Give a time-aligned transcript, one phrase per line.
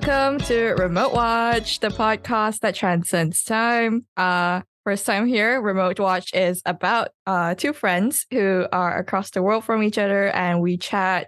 [0.00, 4.06] welcome to Remote Watch, the podcast that transcends time.
[4.16, 9.42] Uh, first time here, Remote Watch is about uh, two friends who are across the
[9.42, 11.26] world from each other, and we chat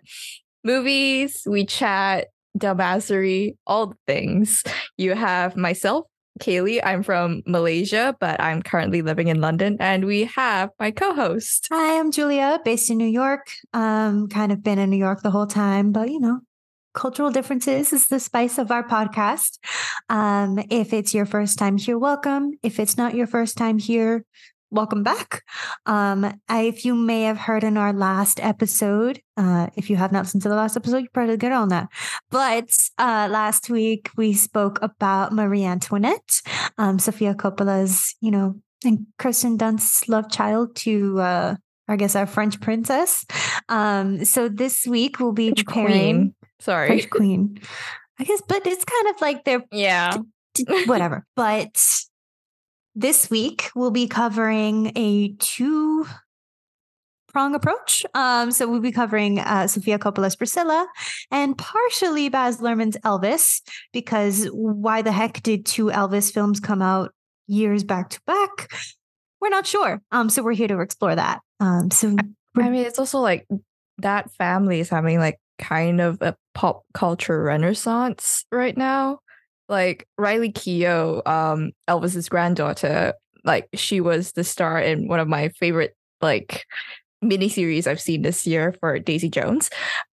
[0.62, 4.62] movies, we chat dumbassery, all the things.
[4.96, 6.06] You have myself,
[6.38, 6.80] Kayley.
[6.80, 11.66] I'm from Malaysia, but I'm currently living in London, and we have my co-host.
[11.72, 13.50] Hi, I'm Julia, based in New York.
[13.72, 16.38] Um, kind of been in New York the whole time, but you know,
[16.92, 19.58] cultural differences is the spice of our podcast.
[20.08, 22.52] Um, if it's your first time here, welcome.
[22.62, 24.24] If it's not your first time here,
[24.70, 25.42] welcome back.
[25.86, 30.12] Um, I, if you may have heard in our last episode, uh, if you have
[30.12, 31.88] not listened to the last episode, you're probably get on that.
[32.30, 36.42] But uh, last week we spoke about Marie Antoinette,
[36.78, 41.56] um, Sofia Coppola's, you know, and Kirsten Dunst's love child to uh,
[41.90, 43.26] I guess our French princess.
[43.68, 46.34] Um, so this week we'll be French preparing Queen.
[46.60, 47.02] Sorry.
[47.02, 47.58] Queen.
[48.18, 50.18] I guess, but it's kind of like they're Yeah.
[50.86, 51.24] whatever.
[51.36, 51.82] But
[52.94, 56.06] this week we'll be covering a two
[57.32, 58.04] prong approach.
[58.14, 60.86] Um, so we'll be covering uh, Sofia Coppola's Priscilla
[61.30, 67.12] and partially Baz Luhrmann's Elvis, because why the heck did two Elvis films come out
[67.46, 68.72] years back to back?
[69.40, 70.02] We're not sure.
[70.12, 71.40] Um, so we're here to explore that.
[71.60, 72.16] Um, so
[72.56, 73.46] I mean, it's also like
[73.98, 79.18] that family is having like kind of a pop culture renaissance right now.
[79.70, 85.48] Like Riley Keough, um, Elvis's granddaughter, like she was the star in one of my
[85.48, 86.66] favorite like
[87.24, 89.70] miniseries I've seen this year for Daisy Jones.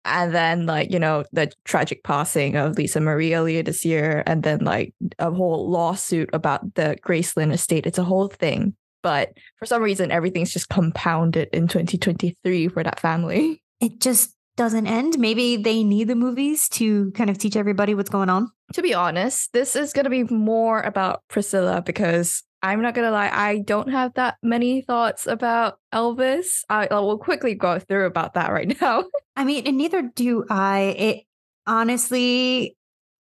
[0.05, 4.42] And then like, you know, the tragic passing of Lisa Marie earlier this year, and
[4.42, 7.87] then like a whole lawsuit about the Graceland estate.
[7.87, 8.75] It's a whole thing.
[9.03, 13.62] But for some reason, everything's just compounded in 2023 for that family.
[13.81, 15.19] it just doesn't end.
[15.19, 18.50] Maybe they need the movies to kind of teach everybody what's going on.
[18.75, 23.06] To be honest, this is going to be more about Priscilla because I'm not going
[23.06, 26.60] to lie, I don't have that many thoughts about Elvis.
[26.70, 29.04] I, I will quickly go through about that right now.
[29.37, 30.81] I mean, and neither do I.
[30.97, 31.25] It
[31.66, 32.76] honestly,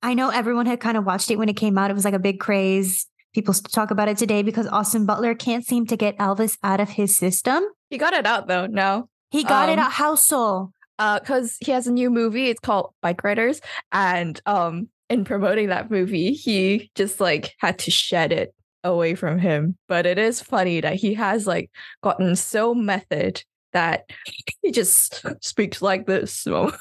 [0.02, 1.90] I know everyone had kind of watched it when it came out.
[1.90, 3.06] It was like a big craze.
[3.34, 6.88] People talk about it today because Austin Butler can't seem to get Elvis out of
[6.90, 7.62] his system.
[7.90, 9.08] he got it out though, no.
[9.30, 9.92] He got it Um, out.
[9.92, 10.72] How so?
[10.98, 12.48] Because he has a new movie.
[12.48, 13.60] It's called Bike Riders,
[13.92, 18.54] and um, in promoting that movie, he just like had to shed it
[18.84, 19.76] away from him.
[19.88, 21.70] But it is funny that he has like
[22.02, 23.42] gotten so method
[23.72, 24.10] that
[24.62, 26.32] he just speaks like this.
[26.48, 26.72] So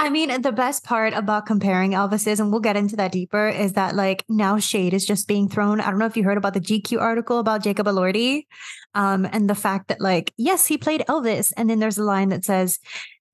[0.00, 3.74] I mean, the best part about comparing Elvises, and we'll get into that deeper, is
[3.74, 5.78] that like now shade is just being thrown.
[5.78, 8.46] I don't know if you heard about the GQ article about Jacob Elordi,
[8.94, 12.30] um, and the fact that like yes, he played Elvis, and then there's a line
[12.30, 12.78] that says,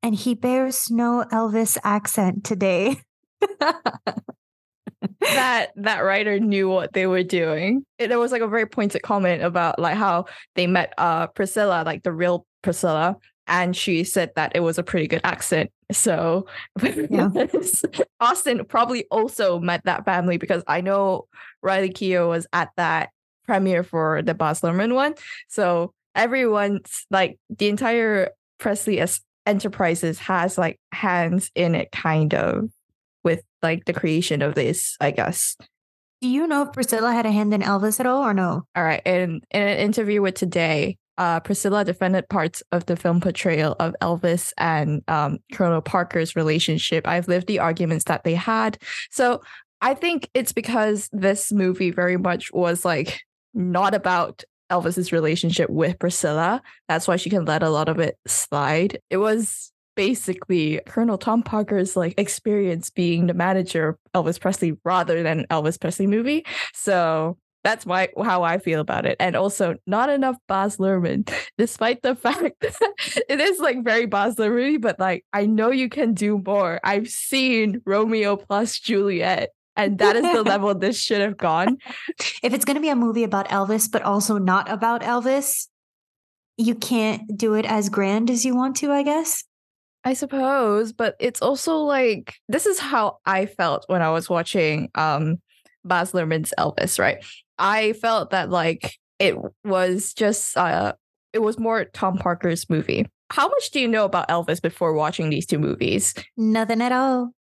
[0.07, 3.01] "And he bears no Elvis accent today."
[5.21, 7.85] that that writer knew what they were doing.
[7.99, 11.83] It, there was like a very pointed comment about like how they met uh Priscilla,
[11.85, 13.17] like the real Priscilla,
[13.49, 15.73] and she said that it was a pretty good accent.
[15.91, 16.47] So
[17.11, 17.31] Yeah.
[18.21, 21.27] Austin probably also met that family because I know
[21.63, 23.11] Riley Keough was at that
[23.45, 25.15] premiere for the Baz Luhrmann one.
[25.49, 32.69] So everyone's like the entire Presley as Enterprises has like hands in it, kind of
[33.25, 35.57] with like the creation of this, I guess.
[36.21, 38.63] Do you know if Priscilla had a hand in Elvis at all, or no?
[38.75, 39.03] All right.
[39.05, 43.95] And in an interview with Today, uh, Priscilla defended parts of the film portrayal of
[44.03, 47.07] Elvis and um, Colonel Parker's relationship.
[47.07, 48.79] I've lived the arguments that they had.
[49.11, 49.43] So
[49.81, 53.23] I think it's because this movie very much was like
[53.55, 56.63] not about Elvis's relationship with Priscilla.
[56.89, 58.99] That's why she can let a lot of it slide.
[59.11, 65.23] It was basically Colonel Tom Parker's like experience being the manager of Elvis Presley rather
[65.23, 66.45] than Elvis Presley movie.
[66.75, 69.17] So that's why how I feel about it.
[69.19, 74.37] And also not enough Baz Luhrmann, despite the fact that it is like very Baz
[74.37, 76.79] Luhrmann, but like I know you can do more.
[76.85, 79.51] I've seen Romeo plus Juliet.
[79.77, 81.79] And that is the level this should have gone.
[82.43, 85.69] If it's going to be a movie about Elvis, but also not about Elvis,
[86.57, 89.45] you can't do it as grand as you want to, I guess.
[90.05, 94.89] I suppose, but it's also like this is how I felt when I was watching
[94.95, 95.39] um
[95.85, 97.25] Baz Luhrmann's Elvis, right?
[97.59, 100.93] I felt that like it was just uh
[101.33, 103.07] it was more Tom Parker's movie.
[103.31, 106.15] How much do you know about Elvis before watching these two movies?
[106.37, 107.33] Nothing at all.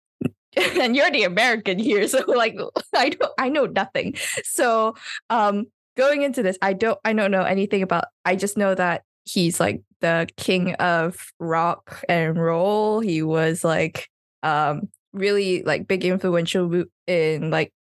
[0.81, 2.57] and you're the American here, so like
[2.95, 4.15] I don't I know nothing.
[4.45, 4.95] So
[5.31, 5.67] um
[5.97, 9.61] going into this, I don't I don't know anything about I just know that he's
[9.61, 13.01] like the king of rock and roll.
[13.01, 14.09] He was like
[14.43, 17.73] um really like big influential in like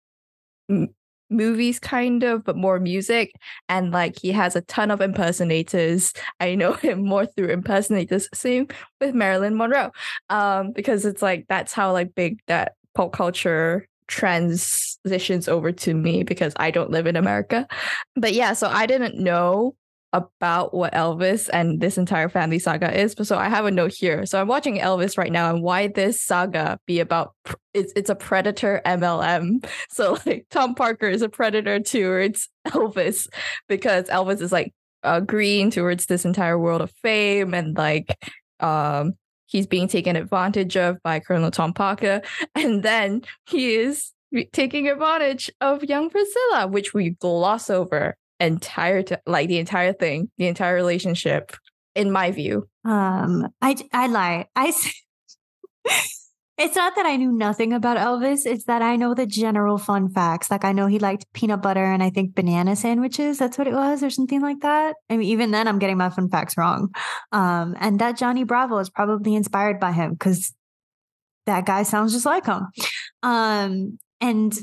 [1.36, 3.32] movies kind of but more music
[3.70, 6.14] and like he has a ton of impersonators.
[6.40, 8.30] I know him more through impersonators.
[8.34, 8.68] Same
[9.00, 9.92] with marilyn monroe
[10.30, 16.24] um because it's like that's how like big that pop culture transitions over to me
[16.24, 17.68] because i don't live in america.
[18.16, 19.76] But yeah so i didn't know
[20.16, 23.14] about what Elvis and this entire family saga is.
[23.24, 24.26] So I have a note here.
[24.26, 27.34] So I'm watching Elvis right now and why this saga be about
[27.74, 29.68] it's it's a predator MLM.
[29.92, 33.28] So like Tom Parker is a predator towards Elvis
[33.68, 34.74] because Elvis is like
[35.04, 38.18] uh, green towards this entire world of fame and like
[38.62, 39.14] um
[39.48, 42.22] he's being taken advantage of by Colonel Tom Parker
[42.56, 44.14] and then he is
[44.54, 50.30] taking advantage of young Priscilla, which we gloss over entire t- like the entire thing,
[50.38, 51.56] the entire relationship,
[51.96, 52.68] in my view.
[52.84, 54.48] Um, I I lie.
[54.56, 54.74] I.
[56.58, 58.46] It's not that I knew nothing about Elvis.
[58.46, 60.50] It's that I know the general fun facts.
[60.50, 63.38] Like I know he liked peanut butter and I think banana sandwiches.
[63.38, 64.96] That's what it was, or something like that.
[65.10, 66.96] I mean, even then, I'm getting my fun facts wrong.
[67.34, 70.54] Um, and that Johnny Bravo is probably inspired by him because
[71.46, 72.68] that guy sounds just like him.
[73.22, 74.58] Um, and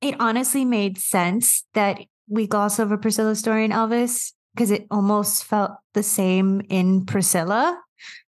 [0.00, 2.00] it honestly made sense that
[2.32, 7.78] we gloss over Priscilla's story in Elvis because it almost felt the same in Priscilla.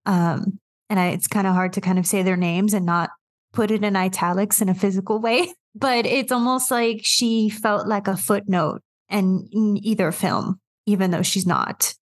[0.05, 0.59] Um,
[0.89, 3.09] and I, it's kind of hard to kind of say their names and not
[3.53, 5.53] put it in italics in a physical way.
[5.77, 11.21] But it's almost like she felt like a footnote in, in either film, even though
[11.21, 11.93] she's not.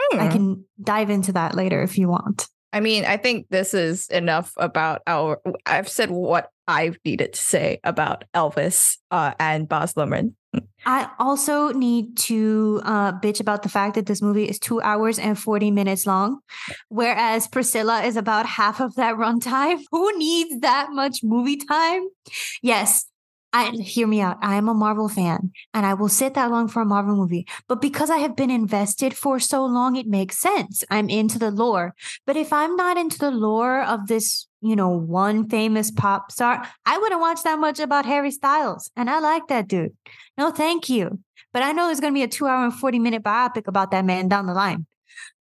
[0.00, 0.18] Hmm.
[0.18, 2.48] I can dive into that later if you want.
[2.72, 5.42] I mean, I think this is enough about our.
[5.66, 10.32] I've said what I've needed to say about Elvis uh, and Baz Luhrmann.
[10.86, 15.18] I also need to uh, bitch about the fact that this movie is two hours
[15.18, 16.40] and 40 minutes long,
[16.88, 19.80] whereas Priscilla is about half of that runtime.
[19.90, 22.08] Who needs that much movie time?
[22.62, 23.06] Yes,
[23.52, 24.36] I hear me out.
[24.42, 27.46] I am a Marvel fan and I will sit that long for a Marvel movie.
[27.66, 30.84] But because I have been invested for so long, it makes sense.
[30.90, 31.94] I'm into the lore.
[32.26, 36.66] But if I'm not into the lore of this, you know, one famous pop star,
[36.84, 38.90] I wouldn't watch that much about Harry Styles.
[38.96, 39.96] And I like that dude.
[40.36, 41.20] No, thank you.
[41.52, 43.92] But I know there's going to be a two hour and 40 minute biopic about
[43.92, 44.86] that man down the line.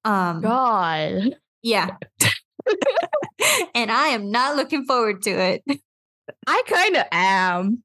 [0.05, 1.35] Um, God.
[1.61, 1.97] Yeah.
[3.75, 5.81] and I am not looking forward to it.
[6.45, 7.83] I kind of am.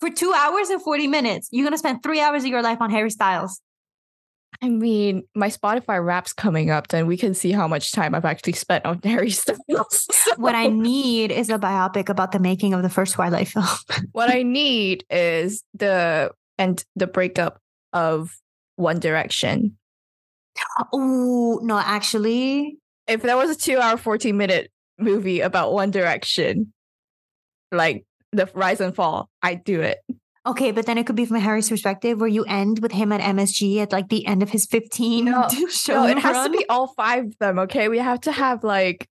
[0.00, 2.80] For two hours and 40 minutes, you're going to spend three hours of your life
[2.80, 3.60] on Harry Styles.
[4.62, 8.24] I mean, my Spotify Wrapped's coming up, then we can see how much time I've
[8.24, 10.08] actually spent on Harry Styles.
[10.36, 13.66] what I need is a biopic about the making of the first Twilight film.
[14.12, 17.60] what I need is the and the breakup
[17.92, 18.36] of
[18.76, 19.76] One Direction.
[20.92, 22.78] Oh, no, actually.
[23.06, 26.72] If there was a two hour, 14 minute movie about One Direction,
[27.74, 29.98] like the rise and fall, I do it.
[30.46, 33.20] Okay, but then it could be from Harry's perspective where you end with him at
[33.22, 36.02] MSG at like the end of his 15 no, show.
[36.02, 36.52] No, it has run.
[36.52, 37.88] to be all five of them, okay?
[37.88, 39.08] We have to have like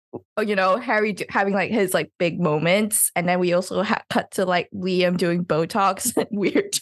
[0.41, 4.31] you know Harry having like his like big moments and then we also ha- cut
[4.31, 6.79] to like Liam doing Botox and weird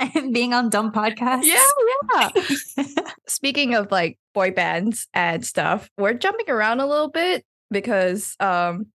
[0.14, 1.44] and being on dumb podcasts.
[1.44, 2.30] Yeah,
[2.76, 2.86] yeah.
[3.28, 8.86] Speaking of like boy bands and stuff, we're jumping around a little bit because um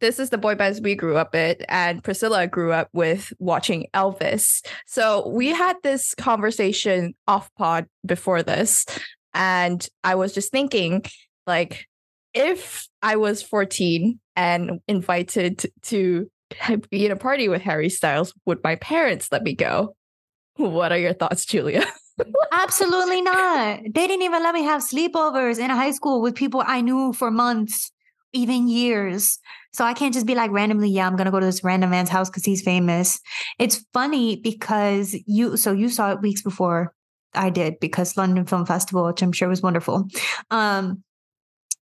[0.00, 3.86] this is the boy bands we grew up with, and Priscilla grew up with watching
[3.94, 4.64] Elvis.
[4.86, 8.84] So we had this conversation off pod before this,
[9.34, 11.04] and I was just thinking,
[11.46, 11.86] like,
[12.34, 16.30] if I was 14 and invited to
[16.90, 19.94] be in a party with Harry Styles, would my parents let me go?
[20.56, 21.84] What are your thoughts, Julia?
[22.52, 23.80] Absolutely not.
[23.84, 27.30] They didn't even let me have sleepovers in high school with people I knew for
[27.30, 27.92] months
[28.32, 29.38] even years.
[29.72, 32.08] So I can't just be like randomly, yeah, I'm gonna go to this random man's
[32.08, 33.20] house because he's famous.
[33.58, 36.94] It's funny because you so you saw it weeks before
[37.34, 40.08] I did because London Film Festival, which I'm sure was wonderful.
[40.50, 41.02] Um,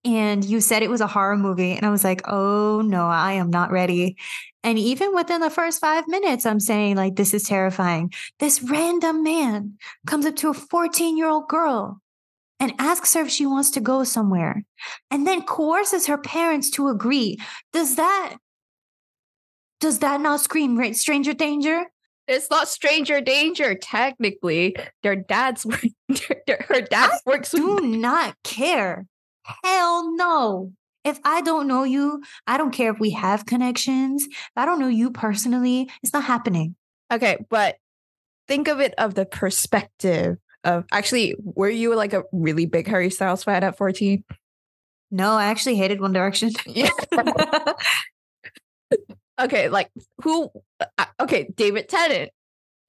[0.05, 3.33] and you said it was a horror movie, and I was like, oh no, I
[3.33, 4.17] am not ready.
[4.63, 8.13] And even within the first five minutes, I'm saying, like, this is terrifying.
[8.39, 9.75] This random man
[10.07, 12.01] comes up to a 14 year old girl
[12.61, 14.65] and asks her if she wants to go somewhere
[15.11, 17.39] and then coerces her parents to agree.
[17.73, 18.37] Does that
[19.81, 21.85] does that not scream right stranger danger?
[22.27, 24.77] It's not stranger danger technically.
[25.03, 25.65] Their dad's
[26.69, 29.07] her dad's I works do not care.
[29.63, 30.73] Hell no.
[31.05, 34.25] If I don't know you, I don't care if we have connections.
[34.25, 36.77] If I don't know you personally, it's not happening.
[37.13, 37.77] Okay, but
[38.49, 43.11] think of it of the perspective of actually were you like a really big Harry
[43.11, 44.25] Styles fan at 14?
[45.11, 46.51] No, I actually hated One Direction.
[46.67, 46.91] Yeah.
[49.41, 49.91] okay, like
[50.23, 50.51] who?
[50.99, 52.31] Uh, okay, David Tennant.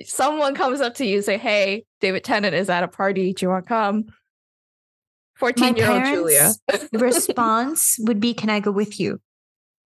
[0.04, 3.34] Someone comes up to you and say, "Hey, David Tennant is at a party.
[3.34, 4.06] Do you want to come?"
[5.36, 6.54] Fourteen-year-old Julia.
[6.94, 9.22] response would be, "Can I go with you?"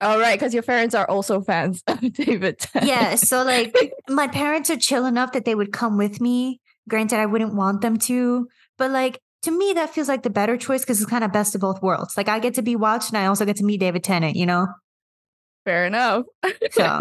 [0.00, 2.88] All right, because your parents are also fans of David Tennant.
[2.88, 3.74] Yeah, so like
[4.08, 6.60] my parents are chill enough that they would come with me.
[6.88, 10.56] Granted, I wouldn't want them to, but like to me, that feels like the better
[10.56, 12.16] choice because it's kind of best of both worlds.
[12.16, 14.46] Like I get to be watched and I also get to meet David Tennant, you
[14.46, 14.66] know?
[15.64, 16.24] Fair enough.
[16.72, 16.98] So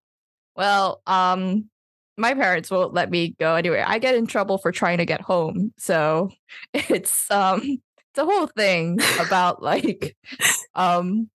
[0.56, 1.68] well, um,
[2.16, 3.82] my parents won't let me go anyway.
[3.86, 5.72] I get in trouble for trying to get home.
[5.76, 6.30] So
[6.74, 10.16] it's um it's a whole thing about like
[10.74, 11.28] um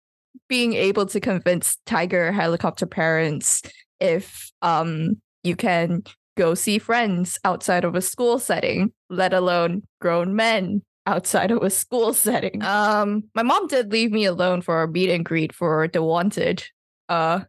[0.49, 3.63] being able to convince tiger helicopter parents
[3.99, 6.05] if um you can
[6.37, 11.71] go see friends outside of a school setting, let alone grown men outside of a
[11.71, 12.63] school setting.
[12.63, 16.65] Um, my mom did leave me alone for a meet and greet for The Wanted.
[17.09, 17.41] Uh,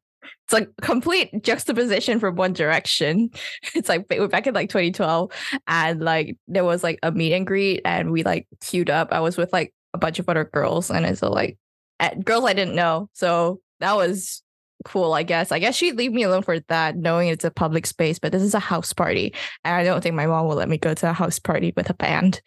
[0.46, 3.29] it's like complete juxtaposition from One Direction.
[3.75, 5.32] It's like we're back in like 2012,
[5.67, 9.12] and like there was like a meet and greet, and we like queued up.
[9.12, 11.58] I was with like a bunch of other girls, and it's so, like
[12.00, 13.10] at, girls I didn't know.
[13.13, 14.41] So that was
[14.88, 15.51] cool, I guess.
[15.51, 18.41] I guess she'd leave me alone for that, knowing it's a public space, but this
[18.41, 19.34] is a house party.
[19.65, 21.89] And I don't think my mom will let me go to a house party with
[21.89, 22.41] a band.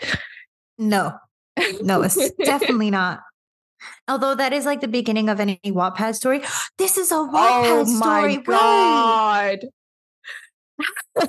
[0.79, 1.13] no,
[1.83, 3.21] no, it's definitely not.
[4.09, 6.43] Although that is like the beginning of any Wattpad story.
[6.79, 8.37] This is a oh Wattpad oh story.
[8.39, 9.59] my god.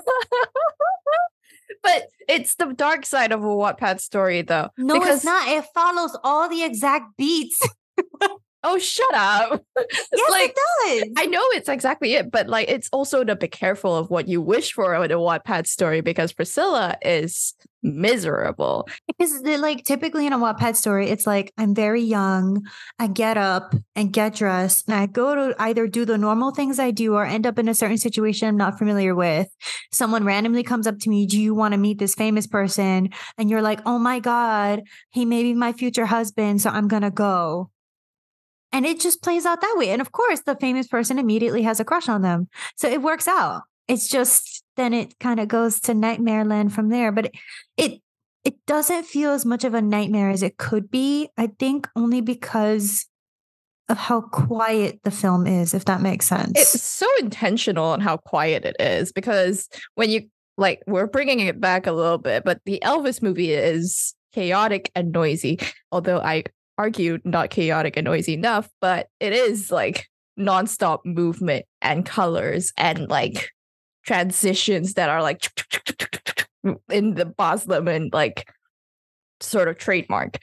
[1.83, 4.69] but it's the dark side of a Wattpad story though.
[4.77, 5.47] No, because it's not.
[5.49, 7.61] It follows all the exact beats.
[8.63, 9.63] oh shut up.
[9.77, 11.09] yes, like it does.
[11.17, 14.41] I know it's exactly it, but like it's also to be careful of what you
[14.41, 17.53] wish for in a Wattpad story because Priscilla is
[17.83, 18.87] miserable.
[19.07, 22.65] Because like typically in a Wattpad story, it's like I'm very young,
[22.99, 26.79] I get up and get dressed, and I go to either do the normal things
[26.79, 29.47] I do or end up in a certain situation I'm not familiar with.
[29.91, 33.09] Someone randomly comes up to me, Do you want to meet this famous person?
[33.37, 37.11] And you're like, Oh my God, he may be my future husband, so I'm gonna
[37.11, 37.71] go.
[38.73, 39.89] And it just plays out that way.
[39.89, 42.47] And of course, the famous person immediately has a crush on them.
[42.77, 43.63] So it works out.
[43.87, 47.11] It's just then it kind of goes to nightmare land from there.
[47.11, 47.31] But it,
[47.77, 48.01] it
[48.43, 51.29] it doesn't feel as much of a nightmare as it could be.
[51.37, 53.05] I think only because
[53.89, 56.53] of how quiet the film is, if that makes sense.
[56.55, 61.59] It's so intentional on how quiet it is because when you like we're bringing it
[61.59, 65.59] back a little bit, but the Elvis movie is chaotic and noisy.
[65.91, 66.45] Although I
[66.81, 70.07] argue not chaotic and noisy enough, but it is like
[70.39, 73.51] nonstop movement and colors and like
[74.03, 75.47] transitions that are like
[76.89, 78.47] in the Baz Luhrmann like
[79.41, 80.39] sort of trademark.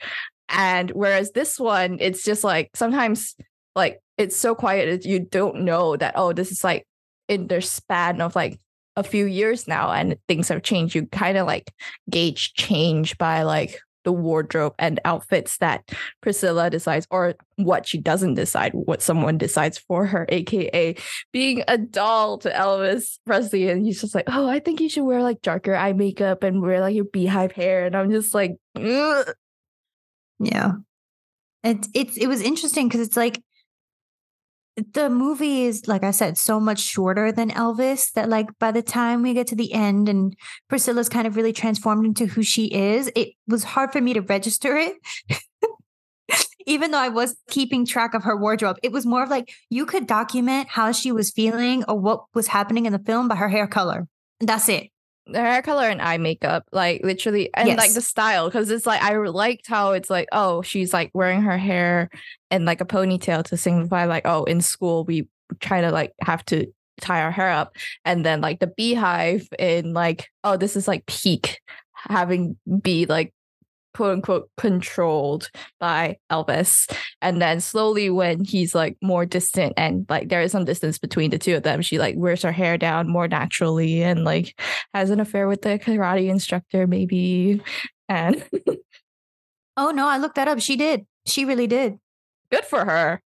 [0.47, 3.35] And whereas this one, it's just like sometimes
[3.75, 6.87] like it's so quiet that you don't know that oh this is like
[7.27, 8.57] in the span of like
[8.95, 10.95] a few years now and things have changed.
[10.95, 11.69] You kind of like
[12.09, 15.89] gauge change by like the wardrobe and outfits that
[16.21, 20.95] Priscilla decides, or what she doesn't decide, what someone decides for her, aka
[21.31, 23.69] being a doll to Elvis Presley.
[23.69, 26.61] And he's just like, oh, I think you should wear like darker eye makeup and
[26.61, 27.85] wear like your beehive hair.
[27.85, 29.33] And I'm just like, Ugh.
[30.39, 30.71] yeah.
[31.63, 33.41] It's it's it was interesting because it's like
[34.93, 38.81] the movie is like I said so much shorter than Elvis that like by the
[38.81, 40.35] time we get to the end and
[40.67, 44.21] Priscilla's kind of really transformed into who she is, it was hard for me to
[44.21, 44.95] register it.
[46.65, 49.85] Even though I was keeping track of her wardrobe, it was more of like you
[49.85, 53.49] could document how she was feeling or what was happening in the film by her
[53.49, 54.07] hair color.
[54.39, 54.89] That's it.
[55.31, 59.01] The hair color and eye makeup, like literally, and like the style, because it's like
[59.01, 62.09] I liked how it's like, oh, she's like wearing her hair
[62.51, 65.27] and like a ponytail to signify like, oh, in school we
[65.59, 66.67] try to like have to
[67.01, 71.05] tie our hair up, and then like the beehive in like, oh, this is like
[71.05, 71.61] peak
[71.93, 73.33] having be like
[73.93, 76.91] quote unquote controlled by Elvis.
[77.21, 81.31] And then slowly when he's like more distant and like there is some distance between
[81.31, 84.59] the two of them, she like wears her hair down more naturally and like
[84.93, 87.61] has an affair with the karate instructor, maybe.
[88.07, 88.43] And
[89.77, 90.59] Oh no, I looked that up.
[90.59, 91.05] She did.
[91.25, 91.99] She really did.
[92.51, 93.21] good for her.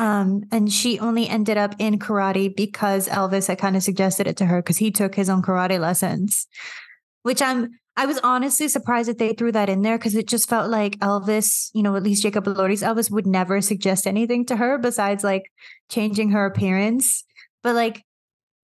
[0.00, 4.36] Um, and she only ended up in karate because Elvis had kind of suggested it
[4.38, 6.48] to her because he took his own karate lessons,
[7.22, 10.48] which I'm I was honestly surprised that they threw that in there because it just
[10.48, 14.56] felt like Elvis, you know, at least Jacob Elordi's Elvis would never suggest anything to
[14.56, 15.52] her besides like
[15.90, 17.24] changing her appearance.
[17.62, 18.02] But like,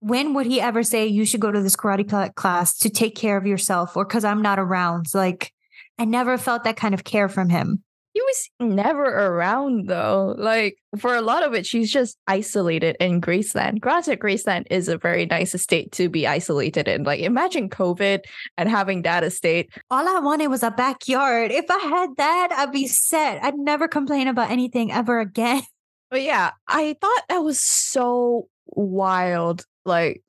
[0.01, 3.37] when would he ever say you should go to this karate class to take care
[3.37, 5.07] of yourself or because I'm not around?
[5.13, 5.53] Like,
[5.99, 7.83] I never felt that kind of care from him.
[8.19, 10.35] He was never around though.
[10.37, 13.79] Like for a lot of it, she's just isolated in Graceland.
[13.79, 17.05] Granted, Graceland is a very nice estate to be isolated in.
[17.05, 18.25] Like imagine COVID
[18.57, 19.71] and having that estate.
[19.89, 21.53] All I wanted was a backyard.
[21.53, 23.45] If I had that, I'd be set.
[23.45, 25.63] I'd never complain about anything ever again.
[26.11, 29.67] But yeah, I thought that was so wild.
[29.85, 30.23] Like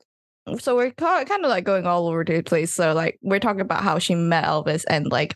[0.60, 2.74] so we're kind of like going all over the place.
[2.74, 5.36] So like we're talking about how she met Elvis and like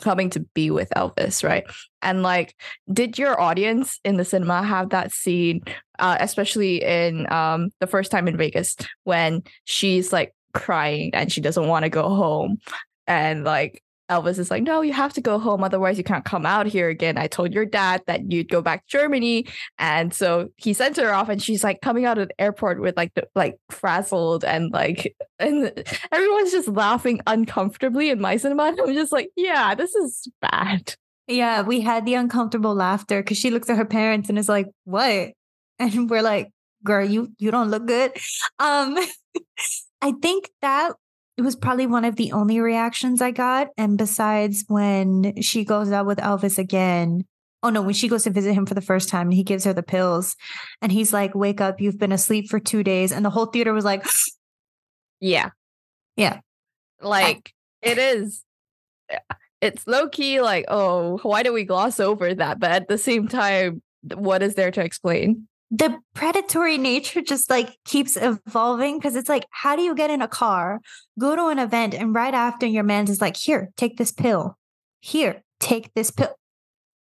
[0.00, 1.64] coming to be with Elvis, right?
[2.02, 2.54] And like,
[2.92, 5.62] did your audience in the cinema have that scene,
[5.98, 11.40] uh, especially in um the first time in Vegas when she's like crying and she
[11.40, 12.58] doesn't want to go home,
[13.06, 15.62] and like Elvis is like, no, you have to go home.
[15.62, 17.16] Otherwise, you can't come out here again.
[17.16, 19.46] I told your dad that you'd go back to Germany.
[19.78, 22.96] And so he sent her off and she's like coming out of the airport with
[22.96, 25.72] like, the, like frazzled and like, and
[26.12, 28.64] everyone's just laughing uncomfortably in my cinema.
[28.64, 30.94] And I'm just like, yeah, this is bad.
[31.28, 34.66] Yeah, we had the uncomfortable laughter because she looks at her parents and is like,
[34.84, 35.30] what?
[35.78, 36.50] And we're like,
[36.84, 38.12] girl, you, you don't look good.
[38.58, 38.98] Um,
[40.02, 40.92] I think that
[41.40, 43.68] it was probably one of the only reactions I got.
[43.78, 47.24] And besides, when she goes out with Elvis again,
[47.62, 49.64] oh no, when she goes to visit him for the first time and he gives
[49.64, 50.36] her the pills
[50.82, 53.10] and he's like, wake up, you've been asleep for two days.
[53.10, 54.04] And the whole theater was like,
[55.20, 55.48] yeah.
[56.14, 56.40] Yeah.
[57.00, 58.44] Like it is.
[59.62, 62.60] It's low key like, oh, why do we gloss over that?
[62.60, 63.80] But at the same time,
[64.14, 65.48] what is there to explain?
[65.70, 70.20] The predatory nature just like keeps evolving because it's like, how do you get in
[70.20, 70.80] a car,
[71.18, 74.58] go to an event, and right after your man's is like, here, take this pill.
[75.00, 76.34] Here, take this pill.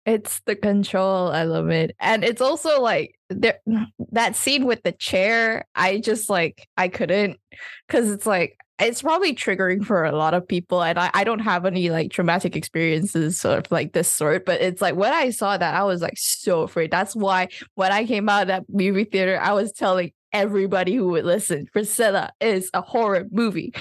[0.06, 1.30] It's the control.
[1.30, 1.96] I love it.
[2.00, 3.60] And it's also like there
[4.12, 7.40] that scene with the chair, I just like I couldn't
[7.88, 11.40] because it's like it's probably triggering for a lot of people and I, I don't
[11.40, 15.58] have any like traumatic experiences of like this sort but it's like when i saw
[15.58, 16.92] that i was like so afraid.
[16.92, 21.08] That's why when i came out of that movie theater i was telling everybody who
[21.10, 23.74] would listen priscilla is a horror movie.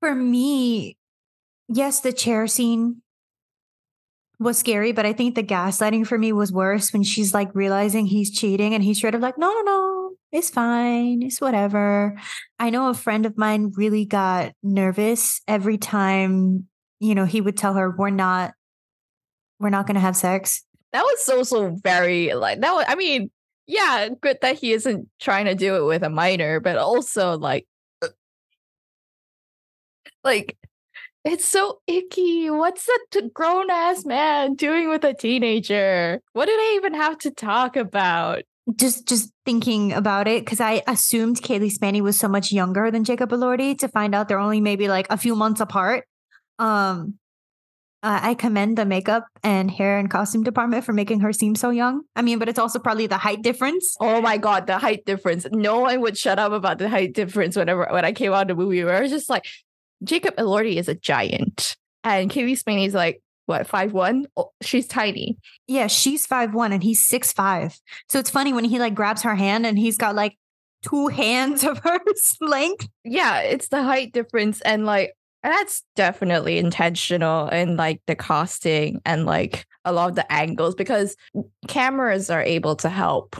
[0.00, 0.96] For me
[1.68, 3.02] yes the chair scene
[4.38, 8.06] was scary but i think the gaslighting for me was worse when she's like realizing
[8.06, 9.96] he's cheating and he's straight up like no no no
[10.32, 11.22] it's fine.
[11.22, 12.14] It's whatever.
[12.58, 16.66] I know a friend of mine really got nervous every time,
[17.00, 18.52] you know, he would tell her, we're not,
[19.58, 20.62] we're not going to have sex.
[20.92, 23.30] That was also very like, that was, I mean,
[23.66, 27.66] yeah, good that he isn't trying to do it with a minor, but also like,
[28.02, 28.08] uh,
[30.24, 30.58] like,
[31.26, 32.48] it's so icky.
[32.50, 36.20] What's a grown ass man doing with a teenager?
[36.32, 38.42] What do they even have to talk about?
[38.74, 43.04] just just thinking about it because I assumed Cailee Spaeny was so much younger than
[43.04, 46.04] Jacob Elordi to find out they're only maybe like a few months apart.
[46.58, 47.14] Um,
[48.02, 51.70] uh, I commend the makeup and hair and costume department for making her seem so
[51.70, 52.02] young.
[52.14, 53.96] I mean, but it's also probably the height difference.
[54.00, 55.46] Oh my god, the height difference!
[55.50, 58.56] No one would shut up about the height difference whenever when I came out of
[58.56, 58.84] the movie.
[58.84, 59.46] Where I was just like,
[60.04, 64.26] Jacob Elordi is a giant, and Cailee Spaeny is like what five one?
[64.36, 65.38] Oh, she's tiny.
[65.66, 67.78] Yeah, she's five one and he's six five.
[68.08, 70.36] So it's funny when he like grabs her hand and he's got like
[70.82, 72.00] two hands of her
[72.40, 72.88] length.
[73.04, 79.26] Yeah, it's the height difference and like that's definitely intentional in like the casting and
[79.26, 81.16] like a lot of the angles because
[81.68, 83.36] cameras are able to help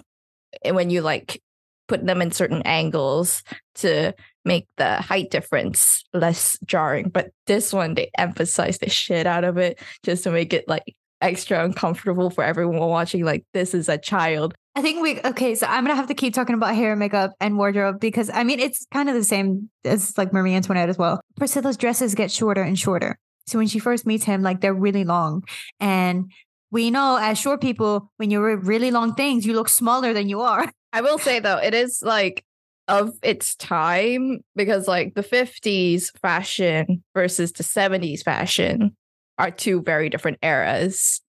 [0.65, 1.43] when you like
[1.89, 3.43] put them in certain angles
[3.77, 7.09] to make the height difference less jarring.
[7.09, 10.95] But this one, they emphasize the shit out of it just to make it like
[11.21, 13.25] extra uncomfortable for everyone watching.
[13.25, 14.55] Like, this is a child.
[14.75, 17.33] I think we, okay, so I'm going to have to keep talking about hair, makeup,
[17.41, 20.99] and wardrobe because I mean, it's kind of the same as like Marie Antoinette as
[20.99, 21.21] well.
[21.37, 23.19] Priscilla's dresses get shorter and shorter.
[23.47, 25.45] So when she first meets him, like they're really long.
[25.81, 26.31] And
[26.71, 30.29] we know as short people, when you wear really long things, you look smaller than
[30.29, 30.71] you are.
[30.97, 32.43] I will say though, it is like
[32.89, 38.97] of its time because like the 50s fashion versus the 70s fashion
[39.37, 41.21] are two very different eras.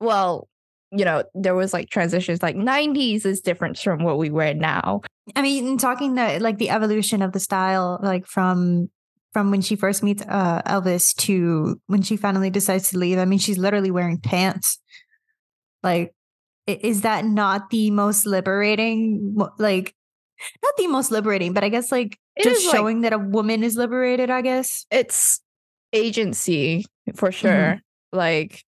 [0.00, 0.48] Well,
[0.90, 5.02] you know, there was like transitions like 90s is different from what we wear now.
[5.36, 8.88] I mean, talking the like the evolution of the style, like from
[9.34, 13.18] from when she first meets uh, Elvis to when she finally decides to leave.
[13.18, 14.78] I mean, she's literally wearing pants.
[15.82, 16.14] Like,
[16.82, 19.36] is that not the most liberating?
[19.58, 19.94] Like,
[20.62, 23.62] not the most liberating, but I guess like it just showing like, that a woman
[23.62, 24.86] is liberated, I guess.
[24.90, 25.40] It's
[25.92, 27.36] agency for mm-hmm.
[27.36, 27.52] sure.
[27.52, 28.18] Mm-hmm.
[28.18, 28.64] Like,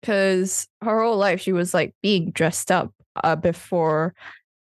[0.00, 2.92] because her whole life she was like being dressed up
[3.22, 4.14] uh, before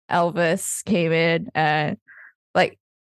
[0.09, 1.97] Elvis came in and
[2.53, 2.79] like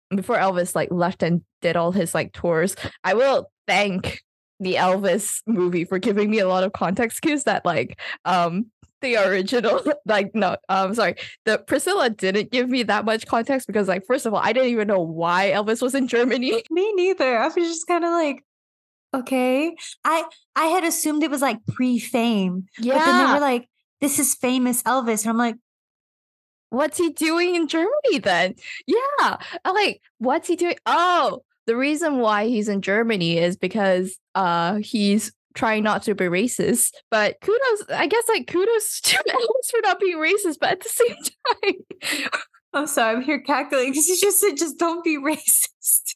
[0.10, 2.75] before Elvis like left and did all his like tours.
[3.03, 4.21] I will thank
[4.59, 8.67] the Elvis movie for giving me a lot of context cues that like um
[9.01, 11.15] the original like no um sorry
[11.45, 14.69] the Priscilla didn't give me that much context because like first of all I didn't
[14.69, 16.63] even know why Elvis was in Germany.
[16.71, 17.37] Me neither.
[17.37, 18.43] I was just kind of like
[19.13, 19.75] okay.
[20.03, 22.65] I I had assumed it was like pre-fame.
[22.79, 22.97] Yeah.
[22.97, 23.69] But then they were like
[24.01, 25.55] this is famous Elvis and I'm like
[26.69, 28.55] what's he doing in Germany then?
[28.87, 29.37] Yeah.
[29.63, 30.77] I'm like what's he doing?
[30.85, 36.25] Oh, the reason why he's in Germany is because uh he's trying not to be
[36.25, 36.93] racist.
[37.10, 40.89] But kudos, I guess like kudos to Elvis for not being racist, but at the
[40.89, 41.15] same
[41.63, 42.34] time.
[42.73, 46.15] I'm sorry, I'm here cackling because he just said just don't be racist.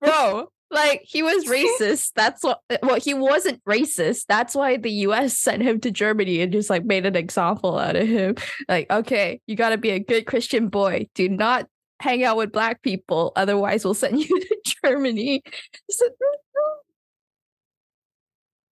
[0.00, 2.12] Bro, like he was racist.
[2.16, 4.24] That's what well, he wasn't racist.
[4.26, 7.94] That's why the US sent him to Germany and just like made an example out
[7.94, 8.36] of him.
[8.68, 11.08] Like, okay, you gotta be a good Christian boy.
[11.14, 11.68] Do not
[12.02, 15.42] hang out with black people, otherwise we'll send you to Germany.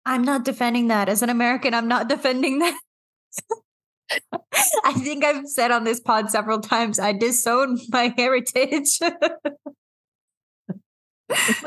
[0.07, 1.09] I'm not defending that.
[1.09, 2.79] As an American, I'm not defending that.
[4.85, 9.01] I think I've said on this pod several times, I disown my heritage.
[9.01, 9.43] but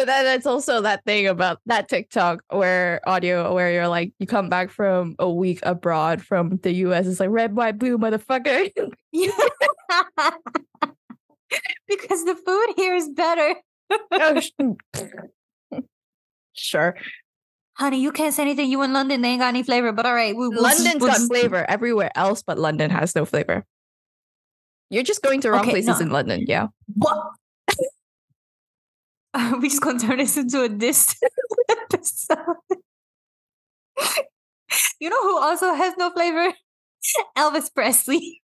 [0.06, 4.48] then it's also that thing about that TikTok where audio where you're like you come
[4.48, 7.08] back from a week abroad from the US.
[7.08, 8.72] It's like red, white, blue, motherfucker.
[11.88, 13.56] because the food here is better.
[14.12, 14.42] oh,
[16.54, 16.96] sure.
[17.76, 18.70] Honey, you can't say anything.
[18.70, 19.92] You in London, they ain't got any flavor.
[19.92, 23.66] But all right, we'll, London's we'll, got flavor everywhere else, but London has no flavor.
[24.90, 26.06] You're just going to wrong okay, places no.
[26.06, 26.68] in London, yeah.
[26.96, 27.18] What?
[29.34, 31.16] Are we just gonna turn this into a diss
[31.70, 32.56] episode?
[35.00, 36.54] you know who also has no flavor?
[37.38, 38.42] Elvis Presley.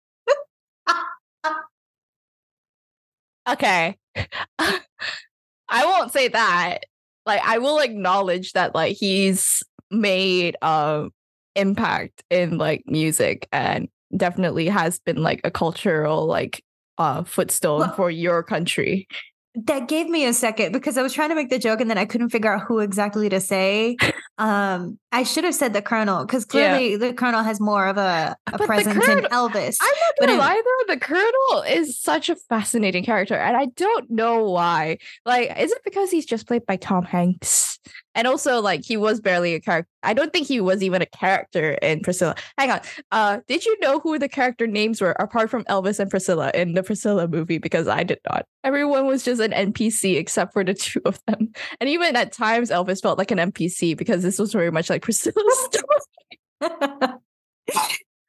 [3.48, 3.96] Okay.
[4.58, 6.84] I won't say that
[7.26, 11.10] like I will acknowledge that like he's made um
[11.54, 16.62] impact in like music and definitely has been like a cultural like
[16.98, 19.06] uh footstone well, for your country.
[19.54, 21.98] That gave me a second because I was trying to make the joke and then
[21.98, 23.96] I couldn't figure out who exactly to say.
[24.38, 26.96] Um, I should have said the Colonel because clearly yeah.
[26.96, 29.76] the Colonel has more of a, a presence in Elvis.
[29.80, 34.10] I'm not gonna lie though, the Colonel is such a fascinating character, and I don't
[34.10, 34.98] know why.
[35.26, 37.78] Like, is it because he's just played by Tom Hanks?
[38.14, 39.88] And also, like, he was barely a character.
[40.02, 42.34] I don't think he was even a character in Priscilla.
[42.58, 42.80] Hang on.
[43.10, 46.74] Uh, did you know who the character names were apart from Elvis and Priscilla in
[46.74, 47.58] the Priscilla movie?
[47.58, 48.44] Because I did not.
[48.64, 51.52] Everyone was just an NPC except for the two of them.
[51.80, 55.01] And even at times, Elvis felt like an NPC because this was very much like
[55.02, 57.18] Priscilla's story.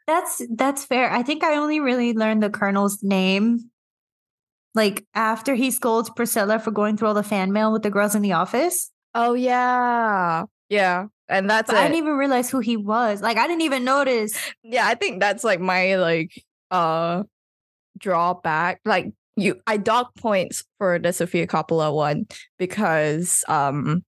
[0.07, 1.11] that's that's fair.
[1.11, 3.69] I think I only really learned the Colonel's name
[4.75, 8.15] like after he scolds Priscilla for going through all the fan mail with the girls
[8.15, 8.91] in the office.
[9.13, 10.45] Oh yeah.
[10.69, 11.05] Yeah.
[11.29, 13.21] And that's I didn't even realize who he was.
[13.21, 14.37] Like I didn't even notice.
[14.63, 16.31] Yeah, I think that's like my like
[16.71, 17.23] uh
[17.97, 18.81] drawback.
[18.83, 22.25] Like you I dock points for the Sofia Coppola one
[22.57, 24.03] because um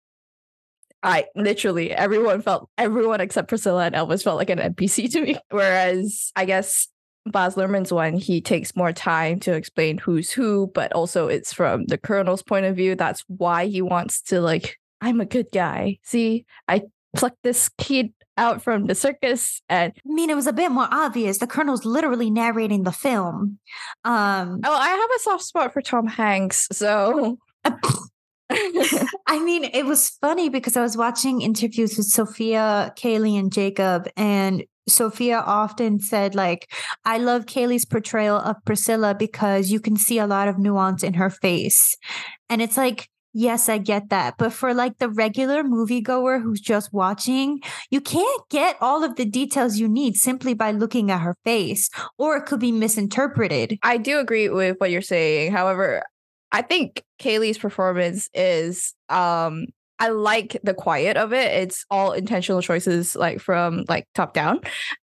[1.05, 5.37] I literally everyone felt everyone except Priscilla and Elvis felt like an NPC to me.
[5.51, 6.87] Whereas I guess
[7.27, 11.85] Baz Luhrmann's one, he takes more time to explain who's who, but also it's from
[11.85, 12.95] the colonel's point of view.
[12.95, 15.99] That's why he wants to like I'm a good guy.
[16.03, 16.81] See, I
[17.15, 20.87] plucked this kid out from the circus and I mean it was a bit more
[20.91, 21.37] obvious.
[21.37, 23.59] The colonel's literally narrating the film.
[24.03, 27.37] Um Oh, I have a soft spot for Tom Hanks, so
[29.27, 34.07] I mean, it was funny because I was watching interviews with Sofia, Cailee, and Jacob,
[34.15, 36.71] and Sofia often said, like,
[37.05, 41.15] I love Cailee's portrayal of Priscilla because you can see a lot of nuance in
[41.15, 41.95] her face.
[42.49, 44.35] And it's like, Yes, I get that.
[44.37, 49.25] But for like the regular moviegoer who's just watching, you can't get all of the
[49.25, 53.77] details you need simply by looking at her face, or it could be misinterpreted.
[53.83, 55.51] I do agree with what you're saying.
[55.51, 56.03] However,
[56.55, 59.65] I think Cailee's performance is um
[59.99, 61.51] I like the quiet of it.
[61.51, 64.61] It's all intentional choices like from like top down.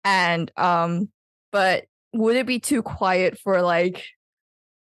[0.04, 1.10] And um
[1.52, 4.06] but would it be too quiet for like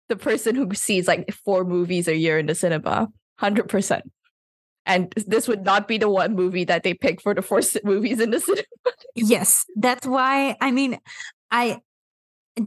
[0.08, 4.10] the person who sees like four movies a year in the cinema, hundred percent.
[4.86, 8.22] And this would not be the one movie that they pick for the four movies
[8.22, 8.64] in the cinema.
[9.16, 10.56] yes, that's why.
[10.62, 10.98] I mean,
[11.52, 11.82] I,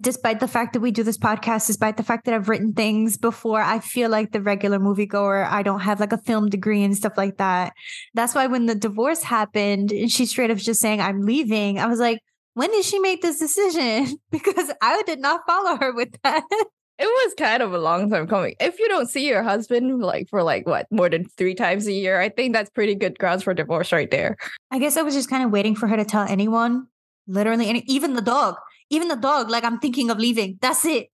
[0.00, 3.16] despite the fact that we do this podcast, despite the fact that I've written things
[3.16, 5.46] before, I feel like the regular moviegoer.
[5.46, 7.72] I don't have like a film degree and stuff like that.
[8.14, 11.86] That's why when the divorce happened, and she straight up just saying, "I'm leaving," I
[11.86, 12.20] was like,
[12.54, 14.18] when did she make this decision?
[14.30, 16.44] because I did not follow her with that.
[16.98, 18.54] it was kind of a long time coming.
[18.60, 21.92] If you don't see your husband like for like what more than three times a
[21.92, 24.36] year, I think that's pretty good grounds for divorce right there.
[24.70, 26.86] I guess I was just kind of waiting for her to tell anyone,
[27.26, 28.56] literally, and even the dog,
[28.90, 29.48] even the dog.
[29.48, 30.58] Like I'm thinking of leaving.
[30.60, 31.08] That's it.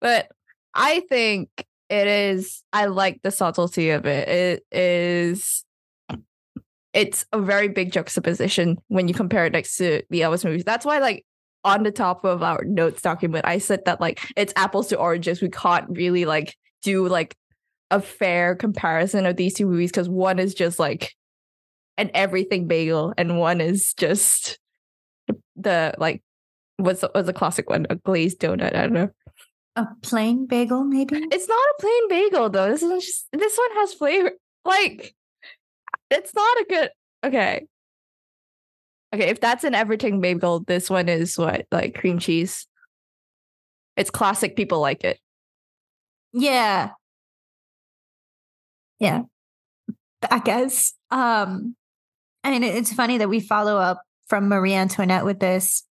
[0.00, 0.28] but
[0.74, 1.48] I think
[1.88, 2.62] it is.
[2.72, 4.28] I like the subtlety of it.
[4.28, 5.64] It is.
[6.94, 10.64] It's a very big juxtaposition when you compare it next to the Elvis movies.
[10.64, 11.24] That's why, like,
[11.64, 15.40] on the top of our notes document, I said that like it's apples to oranges.
[15.40, 17.36] We can't really like do like
[17.90, 21.14] a fair comparison of these two movies because one is just like
[21.98, 24.58] an everything bagel and one is just
[25.56, 26.22] the like
[26.82, 29.10] what's what's a classic one a glazed donut i don't know
[29.76, 33.76] a plain bagel maybe it's not a plain bagel though this is just this one
[33.76, 34.32] has flavor
[34.64, 35.14] like
[36.10, 36.90] it's not a good
[37.24, 37.66] okay
[39.14, 42.66] Okay, if that's an everything bagel, this one is what like cream cheese.
[43.96, 44.56] It's classic.
[44.56, 45.18] People like it.
[46.32, 46.90] Yeah.
[48.98, 49.22] Yeah.
[50.30, 50.94] I guess.
[51.10, 51.76] Um,
[52.42, 55.84] I mean, it's funny that we follow up from Marie Antoinette with this,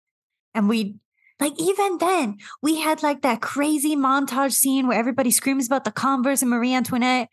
[0.53, 0.95] and we
[1.39, 5.91] like even then we had like that crazy montage scene where everybody screams about the
[5.91, 7.29] Converse and Marie Antoinette,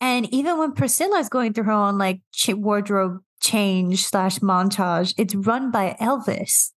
[0.00, 5.14] and even when Priscilla is going through her own like wardrobe change slash montage.
[5.18, 6.70] It's run by Elvis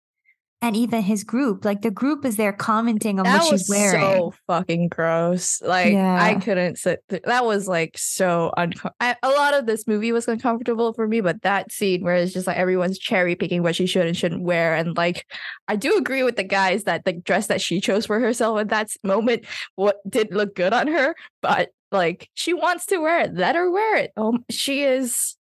[0.62, 1.64] and even his group.
[1.64, 4.00] Like the group is there commenting on that what she's wearing.
[4.00, 5.60] So fucking gross.
[5.60, 6.22] Like yeah.
[6.22, 7.02] I couldn't sit.
[7.10, 9.14] Th- that was like so uncomfortable.
[9.22, 12.46] A lot of this movie was uncomfortable for me, but that scene where it's just
[12.46, 15.26] like everyone's cherry picking what she should and shouldn't wear, and like
[15.68, 18.68] I do agree with the guys that the dress that she chose for herself at
[18.68, 23.34] that moment what did look good on her, but like she wants to wear it,
[23.34, 24.12] let her wear it.
[24.16, 25.36] Um, she is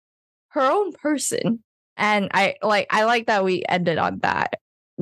[0.50, 1.64] her own person.
[1.96, 4.56] And I like I like that we ended on that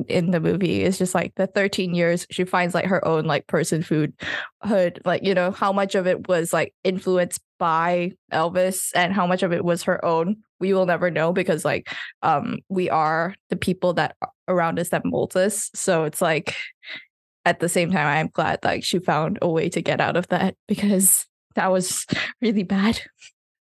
[0.08, 0.82] in the movie.
[0.82, 4.14] It's just like the 13 years she finds like her own like person food
[4.62, 5.00] hood.
[5.04, 9.42] Like, you know, how much of it was like influenced by Elvis and how much
[9.42, 10.36] of it was her own.
[10.60, 14.16] We will never know because like um we are the people that
[14.48, 15.70] around us that molds us.
[15.74, 16.56] So it's like
[17.44, 20.28] at the same time I'm glad like she found a way to get out of
[20.28, 22.06] that because that was
[22.40, 23.00] really bad.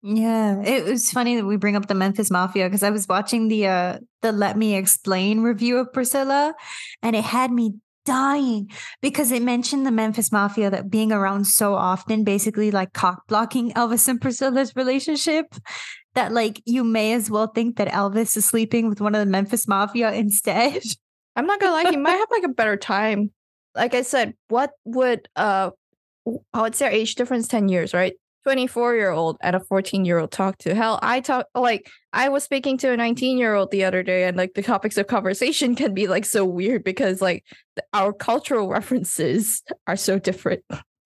[0.03, 3.49] Yeah, it was funny that we bring up the Memphis Mafia because I was watching
[3.49, 6.55] the uh the Let Me Explain review of Priscilla
[7.03, 8.71] and it had me dying
[9.03, 13.73] because it mentioned the Memphis Mafia that being around so often basically like cock blocking
[13.73, 15.47] Elvis and Priscilla's relationship
[16.15, 19.31] that like you may as well think that Elvis is sleeping with one of the
[19.31, 20.83] Memphis Mafia instead.
[21.35, 23.33] I'm not gonna lie, he might have like a better time.
[23.75, 25.71] Like I said, what would uh
[26.53, 28.15] I would say age difference 10 years, right?
[28.47, 30.73] 24 year old and a 14 year old talk to.
[30.73, 34.23] Hell, I talk like I was speaking to a 19 year old the other day,
[34.23, 37.45] and like the topics of conversation can be like so weird because like
[37.93, 40.63] our cultural references are so different.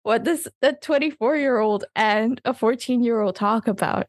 [0.03, 4.07] What does the 24 year old and a 14 year old talk about?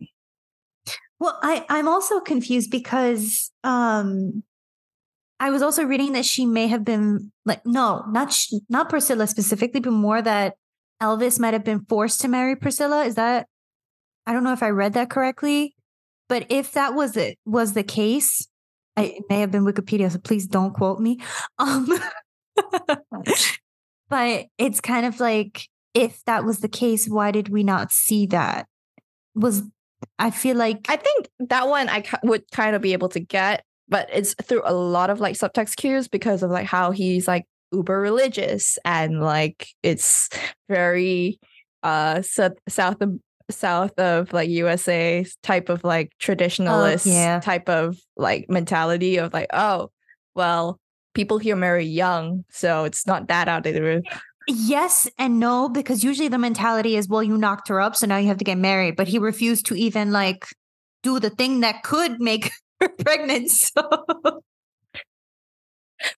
[1.19, 4.41] Well, I, I'm also confused because um
[5.41, 9.27] I was also reading that she may have been like no, not sh- not Priscilla
[9.27, 10.55] specifically, but more that
[11.01, 13.05] Elvis might have been forced to marry Priscilla.
[13.05, 13.47] Is that
[14.25, 15.75] I don't know if I read that correctly,
[16.27, 18.47] but if that was it was the case,
[18.95, 21.19] I, it may have been Wikipedia, so please don't quote me.
[21.59, 21.87] Um,
[24.09, 28.25] but it's kind of like if that was the case, why did we not see
[28.27, 28.67] that?
[29.35, 29.63] Was
[30.19, 33.63] I feel like I think that one I would kind of be able to get,
[33.87, 37.45] but it's through a lot of like subtext cues because of like how he's like
[37.71, 40.29] uber religious and like it's
[40.69, 41.39] very
[41.83, 47.39] uh south south of south of like USA type of like traditionalist oh, yeah.
[47.39, 49.89] type of like mentality of like oh
[50.35, 50.79] well
[51.13, 54.03] people here marry young so it's not that out of the roof.
[54.49, 58.17] Yes and no because usually the mentality is well you knocked her up so now
[58.17, 60.45] you have to get married but he refused to even like
[61.03, 64.41] do the thing that could make her pregnant so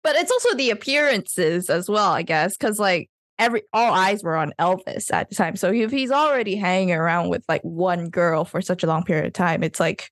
[0.03, 4.35] but it's also the appearances as well, I guess, because like every all eyes were
[4.35, 5.55] on Elvis at the time.
[5.55, 9.25] So if he's already hanging around with like one girl for such a long period
[9.25, 10.11] of time, it's like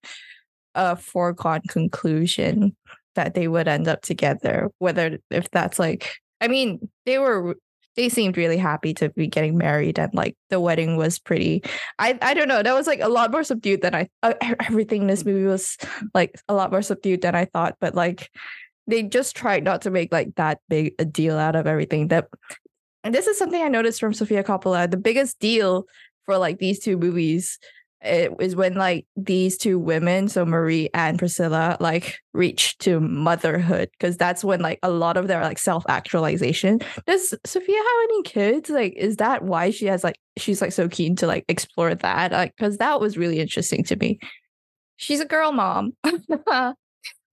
[0.76, 2.76] a foregone conclusion
[3.16, 4.70] that they would end up together.
[4.80, 7.56] Whether if that's like, I mean, they were
[7.98, 11.64] they seemed really happy to be getting married and like the wedding was pretty
[11.98, 15.02] i i don't know that was like a lot more subdued than i uh, everything
[15.02, 15.78] in this movie was
[16.14, 18.30] like a lot more subdued than i thought but like
[18.88, 22.08] they just tried not to make like that big a deal out of everything.
[22.08, 22.28] That
[23.04, 24.90] and this is something I noticed from Sofia Coppola.
[24.90, 25.86] The biggest deal
[26.26, 27.60] for like these two movies
[28.02, 33.90] it is when like these two women, so Marie and Priscilla, like reach to motherhood
[33.98, 36.80] because that's when like a lot of their like self actualization.
[37.08, 38.70] Does Sofia have any kids?
[38.70, 42.32] Like, is that why she has like she's like so keen to like explore that?
[42.32, 44.20] Like, because that was really interesting to me.
[44.98, 45.94] She's a girl mom.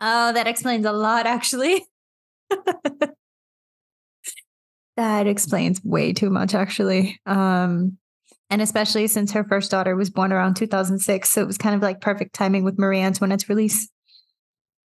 [0.05, 1.85] oh, that explains a lot, actually.
[4.97, 7.19] that explains way too much, actually.
[7.27, 7.97] Um,
[8.51, 11.29] and especially since her first daughter was born around 2006.
[11.29, 13.89] So it was kind of like perfect timing with Marie Antoinette's release.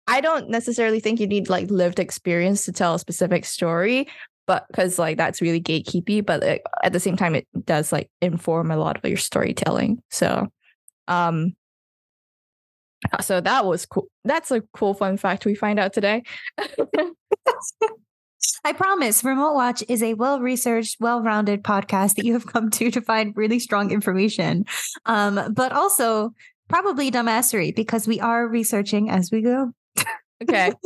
[0.06, 4.08] I don't necessarily think you need like lived experience to tell a specific story,
[4.46, 8.10] but because like that's really gatekeepy, but like, at the same time, it does like
[8.22, 10.02] inform a lot of your storytelling.
[10.12, 10.48] So,
[11.08, 11.57] um,
[13.22, 14.08] so that was cool.
[14.24, 16.24] That's a cool fun fact we find out today.
[18.64, 22.70] I promise Remote Watch is a well researched, well rounded podcast that you have come
[22.72, 24.66] to to find really strong information,
[25.06, 26.34] um, but also
[26.68, 29.72] probably dumbassery because we are researching as we go.
[30.44, 30.74] okay.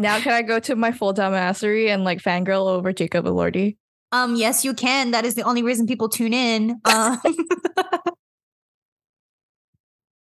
[0.00, 3.76] Now can I go to my full dumbassery and like fangirl over Jacob Elordi?
[4.12, 5.10] Um, yes, you can.
[5.10, 6.80] That is the only reason people tune in.
[6.84, 7.20] Um,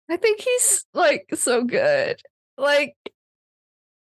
[0.09, 2.21] I think he's like so good.
[2.57, 2.97] Like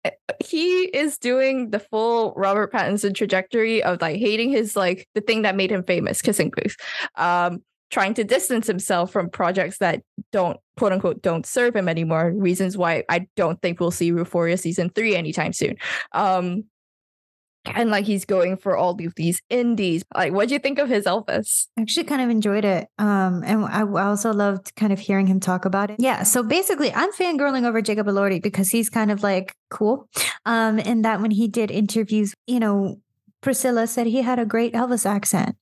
[0.06, 0.12] Eh,
[0.44, 5.44] he is doing the full Robert Pattinson trajectory of like hating his like the thing
[5.44, 6.76] that made him famous, kissing booth.
[7.16, 12.32] Um, trying to distance himself from projects that don't quote unquote don't serve him anymore.
[12.36, 15.78] Reasons why I don't think we'll see Euphoria season three anytime soon.
[16.12, 16.66] Um,
[17.66, 20.04] and like he's going for all of these indies.
[20.16, 21.68] Like, what do you think of his Elvis?
[21.78, 22.88] I actually kind of enjoyed it.
[22.98, 25.98] Um, and I also loved kind of hearing him talk about it.
[26.00, 26.24] Yeah.
[26.24, 30.10] So basically, I'm fangirling over Jacob Elordi because he's kind of like cool.
[30.46, 33.00] Um, and that when he did interviews, you know,
[33.42, 35.56] Priscilla said he had a great Elvis accent.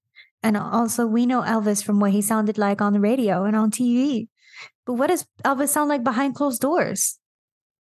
[0.44, 3.70] And also, we know Elvis from what he sounded like on the radio and on
[3.70, 4.28] TV.
[4.86, 7.20] But what does Elvis sound like behind closed doors?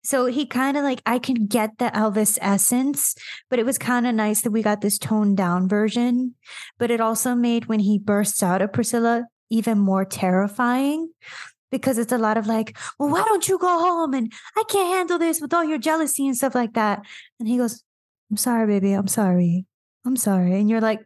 [0.04, 3.16] So he kind of like, I can get the Elvis essence,
[3.50, 6.36] but it was kind of nice that we got this toned down version.
[6.80, 11.12] But it also made when he bursts out of Priscilla even more terrifying
[11.72, 14.14] because it's a lot of like, well, why don't you go home?
[14.14, 17.02] And I can't handle this with all your jealousy and stuff like that.
[17.40, 17.84] And he goes,
[18.30, 18.94] I'm sorry, baby.
[18.94, 19.66] I'm sorry.
[20.06, 20.60] I'm sorry.
[20.60, 21.02] And you're like,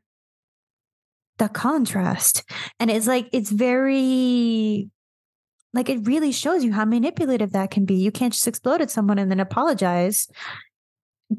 [1.38, 2.44] the contrast.
[2.80, 4.90] And it's like, it's very
[5.76, 7.96] like it really shows you how manipulative that can be.
[7.96, 10.28] You can't just explode at someone and then apologize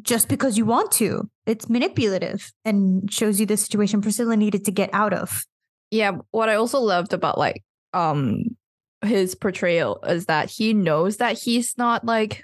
[0.03, 1.31] just because you want to.
[1.47, 5.45] It's manipulative and shows you the situation Priscilla needed to get out of.
[5.91, 8.43] Yeah, what I also loved about like um
[9.03, 12.43] his portrayal is that he knows that he's not like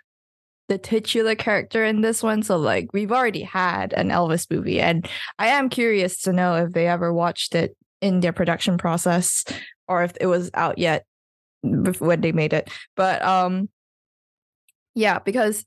[0.69, 2.43] the titular character in this one.
[2.43, 5.07] So like we've already had an Elvis movie and
[5.39, 9.45] I am curious to know if they ever watched it in their production process
[9.89, 11.05] or if it was out yet
[11.63, 12.71] when they made it.
[12.97, 13.69] But um
[14.95, 15.65] yeah, because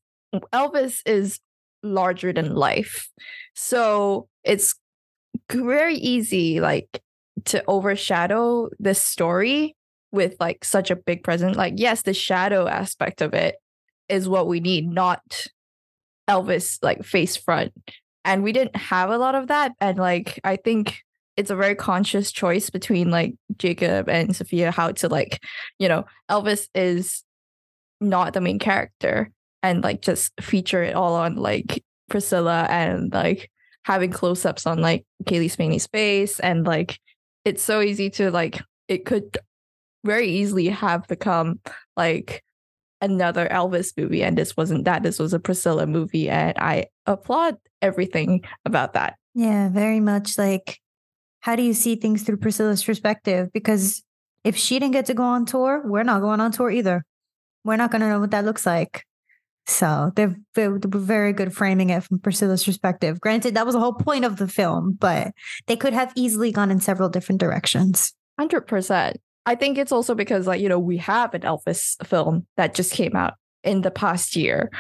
[0.54, 1.40] Elvis is
[1.84, 3.10] larger than life.
[3.56, 4.76] So it's
[5.52, 7.02] very easy like
[7.46, 9.76] to overshadow this story
[10.12, 11.56] with like such a big present.
[11.56, 13.56] Like yes, the shadow aspect of it
[14.10, 15.48] is what we need, not
[16.28, 17.74] Elvis like face front.
[18.24, 21.05] And we didn't have a lot of that and like I think
[21.38, 25.42] it's a very conscious choice between like Jacob and Sofia how to like,
[25.80, 27.24] you know, Elvis is
[28.00, 33.50] not the main character and like just feature it all on like Priscilla and like
[33.84, 37.00] having close ups on like Cailee Spaeny's face and like
[37.44, 39.38] it's so easy to like it could
[40.04, 41.60] very easily have become
[41.98, 42.44] like
[43.02, 47.58] another Elvis movie and this wasn't that this was a Priscilla movie and I applaud
[47.82, 49.16] everything about that.
[49.34, 50.80] Yeah, very much like
[51.46, 53.54] how do you see things through Priscilla's perspective?
[53.54, 54.02] Because
[54.44, 57.06] if she didn't get to go on tour, we're not going on tour either.
[57.64, 59.06] We're not going to know what that looks like.
[59.68, 63.22] So they're, they're very good framing it from Priscilla's perspective.
[63.22, 65.34] Granted, that was the whole point of the film, but
[65.68, 68.12] they could have easily gone in several different directions.
[68.42, 69.14] 100%.
[69.46, 72.92] I think it's also because, like, you know, we have an Elvis film that just
[72.92, 74.72] came out in the past year.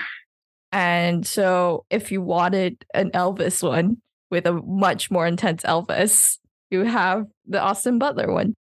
[0.71, 3.97] And so if you wanted an Elvis one
[4.31, 6.39] with a much more intense Elvis,
[6.69, 8.55] you have the Austin Butler one.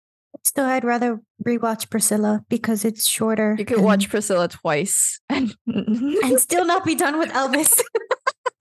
[0.44, 3.57] Still, I'd rather rewatch Priscilla because it's shorter.
[3.59, 3.86] You could and...
[3.86, 7.80] watch Priscilla twice and and still not be done with Elvis.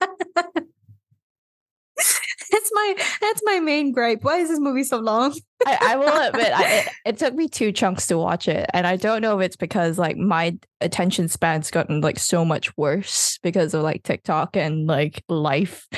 [2.54, 4.22] that's my that's my main gripe.
[4.22, 5.34] Why is this movie so long?
[5.66, 8.86] I, I, will admit, I, it, it, took me two chunks to watch it, and
[8.86, 13.38] I don't know if it's because like my attention span's gotten like so much worse
[13.42, 15.88] because of like TikTok and like life.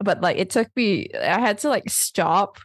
[0.00, 2.58] But like it took me, I had to like stop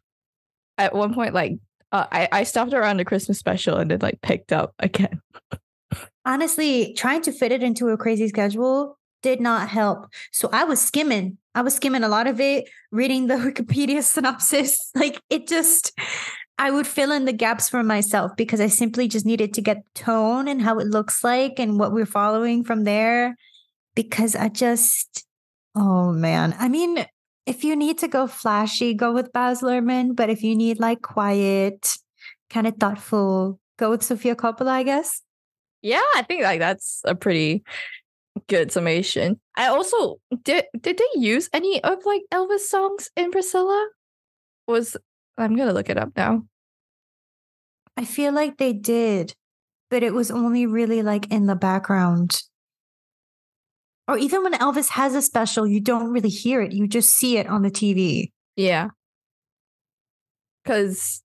[0.77, 1.59] at one point like
[1.91, 5.21] Uh, I I stopped around the Christmas special and then like picked up again.
[6.25, 10.07] Honestly, trying to fit it into a crazy schedule did not help.
[10.31, 11.37] So I was skimming.
[11.55, 14.91] I was skimming a lot of it, reading the Wikipedia synopsis.
[14.95, 15.97] Like it just
[16.57, 19.83] I would fill in the gaps for myself because I simply just needed to get
[19.95, 23.37] tone and how it looks like and what we're following from there.
[23.95, 25.25] Because I just,
[25.75, 26.55] oh man.
[26.59, 27.05] I mean,
[27.47, 30.15] if you need to go flashy, go with Baz Luhrmann.
[30.15, 31.97] But if you need like quiet,
[32.49, 35.21] kind of thoughtful, go with Sofia Coppola, I guess.
[35.81, 37.63] Yeah, I think like that's a pretty
[38.47, 39.39] good summation.
[39.55, 43.89] I also did did they use any of like Elvis songs in Priscilla?
[44.67, 44.97] Was
[45.37, 46.43] I'm gonna look it up now.
[47.95, 49.33] I feel like they did,
[49.89, 52.41] but it was only really like in the background.
[54.07, 56.71] Or even when Elvis has a special, you don't really hear it.
[56.71, 58.31] You just see it on the TV.
[58.55, 58.89] Yeah.
[60.65, 61.21] Cause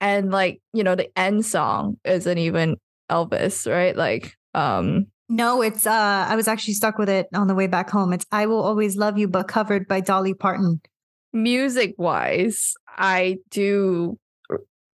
[0.00, 2.76] and like, you know, the end song isn't even
[3.10, 3.96] Elvis, right?
[3.96, 7.90] Like, um no, it's uh I was actually stuck with it on the way back
[7.90, 8.12] home.
[8.14, 10.80] It's I Will Always Love You, but covered by Dolly Parton
[11.32, 14.18] music wise, I do.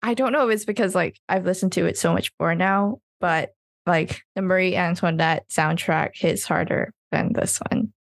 [0.02, 3.00] I don't know if it's because like I've listened to it so much more now,
[3.20, 3.50] but
[3.86, 7.94] like the Marie Antoinette soundtrack hits harder than this one.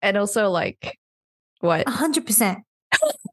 [0.00, 0.98] And also like
[1.60, 1.86] what?
[1.86, 2.60] A hundred percent.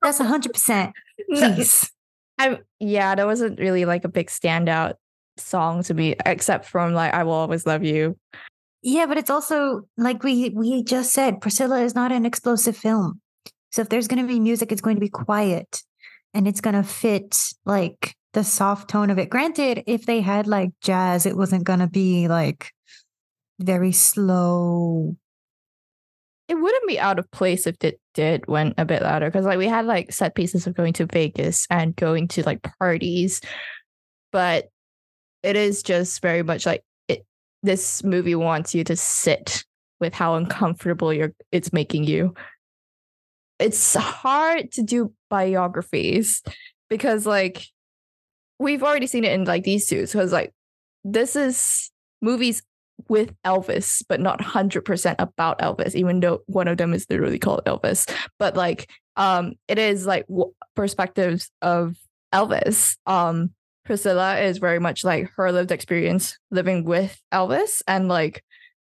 [0.02, 0.94] That's a hundred percent.
[1.30, 1.92] Please.
[2.38, 4.94] I yeah, that wasn't really like a big standout
[5.38, 8.18] song to me, except from like I Will Always Love You.
[8.82, 13.20] Yeah, but it's also like we we just said, Priscilla is not an explosive film.
[13.72, 15.84] So if there's going to be music, it's going to be quiet
[16.34, 19.30] and it's going to fit like the soft tone of it.
[19.30, 22.72] Granted, if they had like jazz, it wasn't going to be like
[23.60, 25.16] very slow.
[26.48, 29.60] It wouldn't be out of place if it did went a bit louder because like
[29.60, 33.42] we had like set pieces of going to Vegas and going to like parties,
[34.32, 34.70] but
[35.44, 37.26] it is just very much like it.
[37.62, 39.64] This movie wants you to sit
[40.00, 42.34] with how uncomfortable you're it's making you
[43.60, 46.42] it's hard to do biographies
[46.90, 47.68] because like
[48.58, 50.06] we've already seen it in like these two.
[50.06, 50.54] So it's like
[51.04, 51.92] this is
[52.22, 52.64] movies
[53.10, 57.64] with Elvis, but not 100% about Elvis, even though one of them is literally called
[57.66, 58.10] Elvis.
[58.38, 61.98] But like, um, it is like w- perspectives of
[62.34, 62.98] Elvis.
[63.06, 63.52] Um,
[63.86, 68.44] Priscilla is very much like her lived experience living with Elvis, and like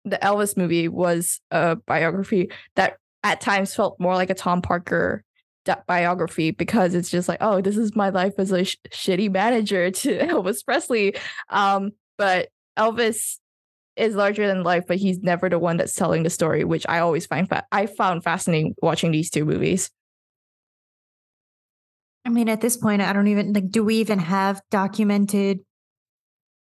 [0.06, 5.24] the Elvis movie was a biography that at times felt more like a Tom Parker
[5.86, 9.92] biography because it's just like, oh, this is my life as a sh- shitty manager
[9.92, 11.16] to Elvis Presley.
[11.50, 13.38] Um, but Elvis
[13.98, 17.00] is larger than life, but he's never the one that's telling the story, which I
[17.00, 19.90] always find fa- I found fascinating watching these two movies.
[22.26, 23.70] I mean, at this point, I don't even like.
[23.70, 25.60] Do we even have documented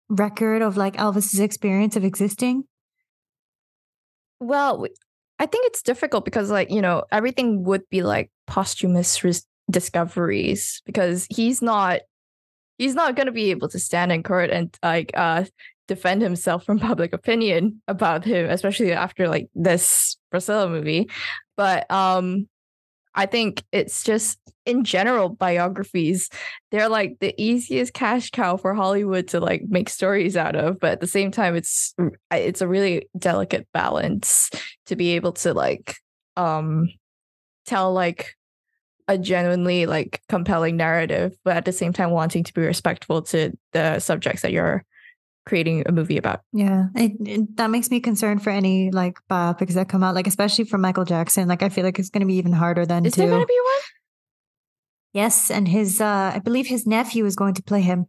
[0.08, 2.64] record of like Elvis's experience of existing?
[4.38, 4.86] Well,
[5.38, 10.82] I think it's difficult because like, you know, everything would be like posthumous res- discoveries
[10.86, 12.00] because he's not
[12.78, 15.44] he's not going to be able to stand in court and like uh
[15.88, 21.08] defend himself from public opinion about him especially after like this Priscilla movie.
[21.56, 22.48] But um
[23.18, 26.28] I think it's just in general biographies
[26.70, 30.92] they're like the easiest cash cow for Hollywood to like make stories out of but
[30.92, 31.94] at the same time it's
[32.30, 34.50] it's a really delicate balance
[34.86, 35.96] to be able to like
[36.36, 36.88] um
[37.64, 38.34] tell like
[39.08, 43.52] a genuinely like compelling narrative but at the same time wanting to be respectful to
[43.72, 44.84] the subjects that you're
[45.46, 46.40] creating a movie about.
[46.52, 50.26] Yeah, it, it, that makes me concerned for any like biopics that come out, like
[50.26, 51.48] especially for Michael Jackson.
[51.48, 53.06] Like I feel like it's going to be even harder than.
[53.06, 53.20] Is to...
[53.20, 53.82] there going to be one?
[55.12, 58.06] Yes, and his uh I believe his nephew is going to play him.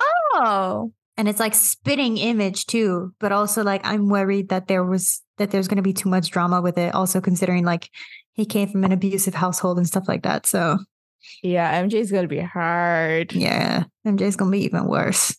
[0.00, 0.92] Oh.
[1.16, 5.50] And it's like spitting image too, but also like I'm worried that there was that
[5.50, 6.94] there's going to be too much drama with it.
[6.94, 7.90] Also considering like
[8.32, 10.46] he came from an abusive household and stuff like that.
[10.46, 10.78] So
[11.42, 13.32] yeah, MJ's going to be hard.
[13.32, 15.36] Yeah, MJ's going to be even worse.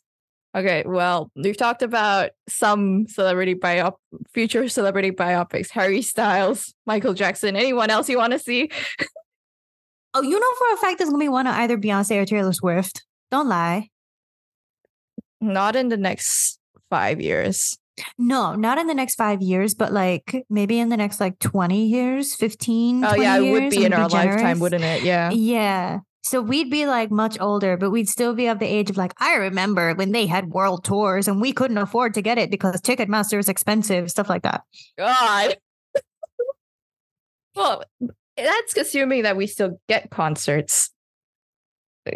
[0.56, 3.96] Okay, well, we've talked about some celebrity biop
[4.34, 8.72] future celebrity biopics, Harry Styles, Michael Jackson, anyone else you want to see?
[10.16, 12.54] oh, you know for a fact there's gonna be one of either Beyonce or Taylor
[12.54, 13.06] Swift.
[13.30, 13.90] Don't lie.
[15.40, 17.78] Not in the next five years.
[18.18, 21.86] No, not in the next five years, but like maybe in the next like 20
[21.86, 23.04] years, 15.
[23.04, 24.36] Oh, yeah, it would be in our generous.
[24.36, 25.04] lifetime, wouldn't it?
[25.04, 25.30] Yeah.
[25.32, 26.00] Yeah.
[26.22, 29.14] So we'd be like much older, but we'd still be of the age of like,
[29.20, 32.80] I remember when they had world tours and we couldn't afford to get it because
[32.82, 34.64] Ticketmaster is expensive, stuff like that.
[34.98, 35.58] God.
[37.56, 37.84] well,
[38.36, 40.92] that's assuming that we still get concerts.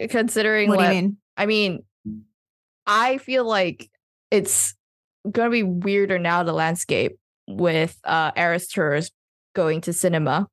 [0.09, 1.17] considering What do you mean?
[1.37, 1.83] I mean,
[2.85, 3.89] I feel like
[4.31, 4.75] it's
[5.29, 9.11] gonna be weirder now the landscape with uh Eras tours
[9.53, 10.47] going to cinema.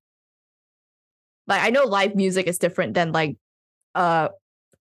[1.46, 3.36] Like I know live music is different than like
[3.94, 4.28] uh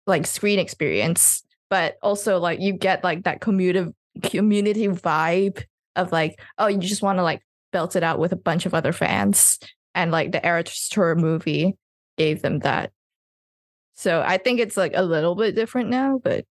[0.07, 3.91] like screen experience, but also like you get like that community
[4.23, 5.63] community vibe
[5.95, 7.41] of like, oh, you just want to like
[7.71, 9.59] belt it out with a bunch of other fans.
[9.93, 11.75] And like the Eras tour movie
[12.17, 12.91] gave them that.
[13.93, 16.45] So I think it's like a little bit different now, but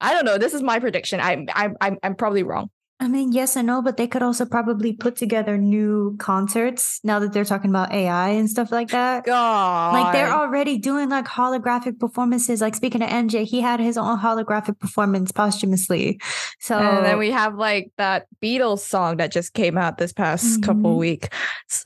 [0.00, 0.38] I don't know.
[0.38, 1.20] This is my prediction.
[1.20, 2.70] I'm I'm I'm I'm probably wrong.
[3.02, 7.18] I mean, yes and no, but they could also probably put together new concerts now
[7.20, 9.24] that they're talking about AI and stuff like that.
[9.24, 9.94] God.
[9.94, 12.60] Like they're already doing like holographic performances.
[12.60, 16.20] Like speaking of MJ, he had his own holographic performance posthumously.
[16.58, 20.62] So and then we have like that Beatles song that just came out this past
[20.62, 20.98] couple Mhm.
[20.98, 21.28] weeks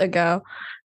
[0.01, 0.43] ago.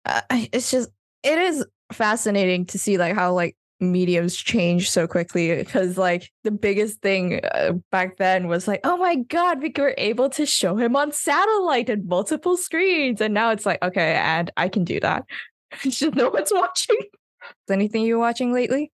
[0.07, 0.89] Uh, it's just
[1.25, 6.51] it is fascinating to see like how like mediums change so quickly because like the
[6.53, 10.77] biggest thing uh, back then was like oh my god we were able to show
[10.77, 13.21] him on satellite and multiple screens.
[13.21, 15.25] And now it's like okay and i can do that.
[15.83, 16.97] Just no one's watching.
[17.01, 18.93] Is anything you're watching lately?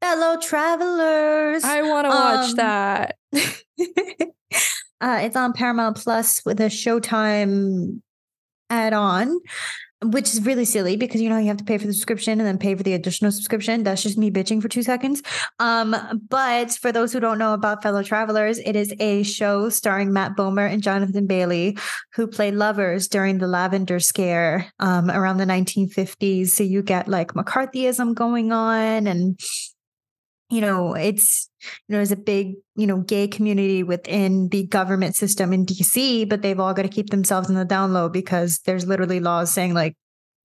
[0.00, 1.62] Fellow travelers.
[1.64, 3.16] i want to watch Um, that.
[5.00, 8.00] uh, it's on Paramount Plus with a Showtime
[8.68, 9.38] add-on,
[10.02, 12.46] which is really silly because you know you have to pay for the subscription and
[12.46, 13.82] then pay for the additional subscription.
[13.82, 15.22] That's just me bitching for two seconds.
[15.58, 15.96] Um,
[16.28, 20.36] but for those who don't know about Fellow Travelers, it is a show starring Matt
[20.36, 21.78] Bomer and Jonathan Bailey,
[22.14, 26.48] who play lovers during the Lavender Scare um, around the 1950s.
[26.48, 29.38] So you get like McCarthyism going on and
[30.52, 35.16] you know, it's you know, there's a big, you know, gay community within the government
[35.16, 38.60] system in DC, but they've all got to keep themselves in the down low because
[38.66, 39.96] there's literally laws saying like,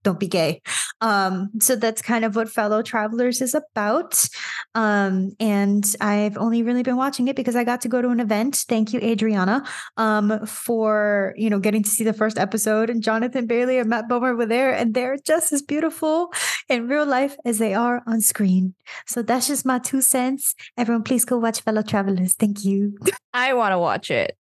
[0.07, 0.61] don't be gay.
[1.01, 4.25] Um, so that's kind of what Fellow Travelers is about.
[4.73, 8.21] Um, and I've only really been watching it because I got to go to an
[8.21, 8.55] event.
[8.69, 9.65] Thank you, Adriana,
[9.97, 12.89] um, for you know getting to see the first episode.
[12.89, 16.31] And Jonathan Bailey and Matt Bomer were there, and they're just as beautiful
[16.69, 18.73] in real life as they are on screen.
[19.07, 20.55] So that's just my two cents.
[20.77, 22.33] Everyone, please go watch Fellow Travelers.
[22.35, 22.97] Thank you.
[23.33, 24.37] I want to watch it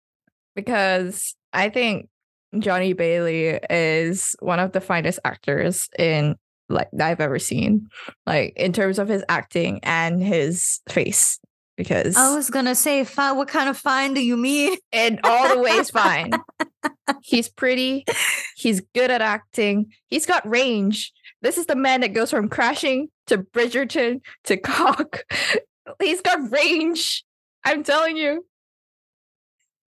[0.57, 2.09] because I think
[2.59, 6.37] Johnny Bailey is one of the finest actors in
[6.69, 7.89] like that I've ever seen.
[8.27, 11.39] Like in terms of his acting and his face.
[11.77, 13.37] Because I was gonna say, fine.
[13.37, 14.77] What kind of fine do you mean?
[14.93, 16.33] in all the ways fine.
[17.23, 18.05] He's pretty.
[18.57, 19.91] He's good at acting.
[20.09, 21.13] He's got range.
[21.41, 25.25] This is the man that goes from crashing to Bridgerton to cock.
[26.01, 27.25] He's got range.
[27.65, 28.45] I'm telling you.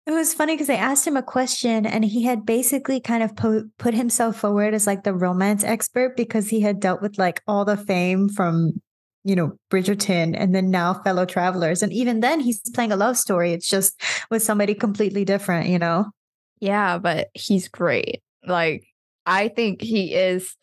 [0.07, 3.35] It was funny because I asked him a question and he had basically kind of
[3.35, 7.41] po- put himself forward as like the romance expert because he had dealt with like
[7.47, 8.73] all the fame from,
[9.23, 11.81] you know, Bridgerton and then now fellow travelers.
[11.81, 13.51] And even then he's playing a love story.
[13.51, 13.99] It's just
[14.29, 16.05] with somebody completely different, you know?
[16.59, 18.21] Yeah, but he's great.
[18.45, 18.85] Like,
[19.25, 20.55] I think he is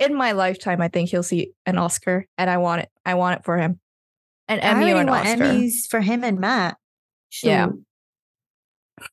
[0.00, 2.88] in my lifetime, I think he'll see an Oscar and I want it.
[3.04, 3.80] I want it for him.
[4.48, 5.44] An I Emmy or already an want Oscar.
[5.44, 6.76] Emmys for him and Matt.
[7.42, 7.68] Yeah.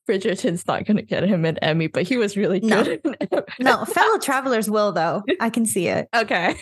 [0.08, 2.84] Bridgerton's not gonna get him an Emmy, but he was really No.
[2.84, 3.00] good.
[3.04, 3.42] in.
[3.60, 5.22] No, fellow travelers will though.
[5.40, 6.08] I can see it.
[6.14, 6.56] Okay.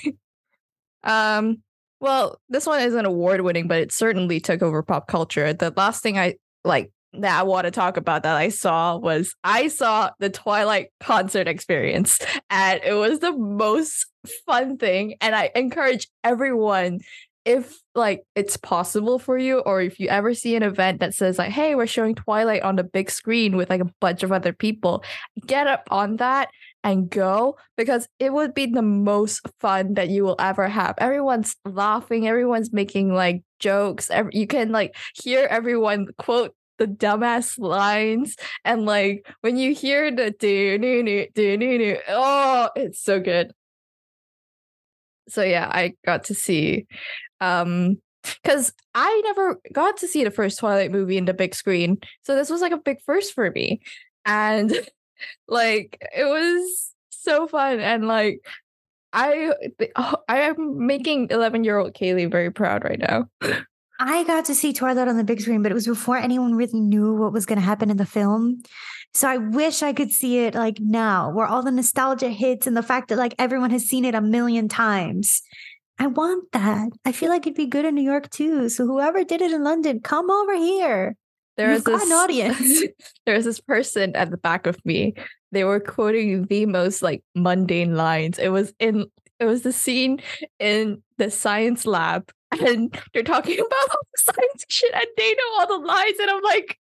[1.02, 1.62] Um,
[2.00, 5.52] well, this one isn't award winning, but it certainly took over pop culture.
[5.52, 9.34] The last thing I like that I want to talk about that I saw was
[9.44, 12.18] I saw the Twilight concert experience,
[12.50, 14.06] and it was the most
[14.46, 15.14] fun thing.
[15.20, 17.00] And I encourage everyone
[17.44, 21.38] if like it's possible for you or if you ever see an event that says
[21.38, 24.52] like hey we're showing twilight on the big screen with like a bunch of other
[24.52, 25.04] people
[25.46, 26.48] get up on that
[26.84, 30.94] and go because it would be the most fun that you will ever have.
[30.98, 34.10] Everyone's laughing, everyone's making like jokes.
[34.30, 40.32] You can like hear everyone quote the dumbass lines and like when you hear the
[40.32, 43.52] do do do do do oh it's so good.
[45.28, 46.86] So yeah, I got to see
[47.44, 47.98] um
[48.42, 51.98] because I never got to see the first Twilight movie in the big screen.
[52.22, 53.82] So this was like a big first for me.
[54.24, 54.72] And
[55.48, 58.40] like it was so fun and like
[59.12, 59.52] I
[59.96, 63.28] oh, I am making 11 year old Kayley very proud right now.
[64.00, 66.80] I got to see Twilight on the big screen, but it was before anyone really
[66.80, 68.62] knew what was going to happen in the film.
[69.14, 72.76] So I wish I could see it like now, where all the nostalgia hits and
[72.76, 75.42] the fact that like everyone has seen it a million times.
[75.98, 76.90] I want that.
[77.04, 78.68] I feel like it'd be good in New York too.
[78.68, 81.16] So whoever did it in London, come over here.
[81.56, 82.82] There You've was this an audience.
[83.26, 85.14] there was this person at the back of me.
[85.52, 88.38] They were quoting the most like mundane lines.
[88.38, 89.06] It was in
[89.38, 90.20] It was the scene
[90.58, 92.30] in the science lab
[92.60, 96.30] and they're talking about all the science shit and they know all the lines and
[96.30, 96.78] i'm like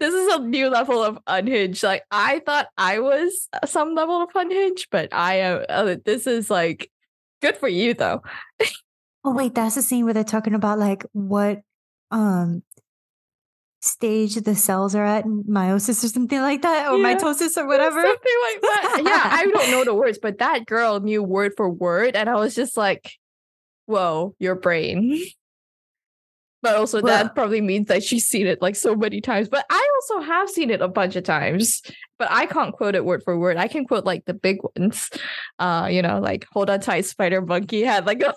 [0.00, 4.28] this is a new level of unhinged like i thought i was some level of
[4.34, 6.90] unhinged but i am uh, this is like
[7.42, 8.22] good for you though
[9.24, 11.60] oh wait that's the scene where they're talking about like what
[12.10, 12.62] um
[13.82, 18.02] stage the cells are at meiosis or something like that or yeah, mitosis or whatever
[18.02, 21.70] something like that yeah i don't know the words but that girl knew word for
[21.70, 23.12] word and i was just like
[23.86, 25.24] whoa, your brain.
[26.62, 29.48] but also well, that probably means that she's seen it like so many times.
[29.48, 31.82] But I also have seen it a bunch of times.
[32.18, 33.56] But I can't quote it word for word.
[33.56, 35.10] I can quote like the big ones.
[35.58, 38.34] Uh, you know, like hold on tight, spider monkey had like a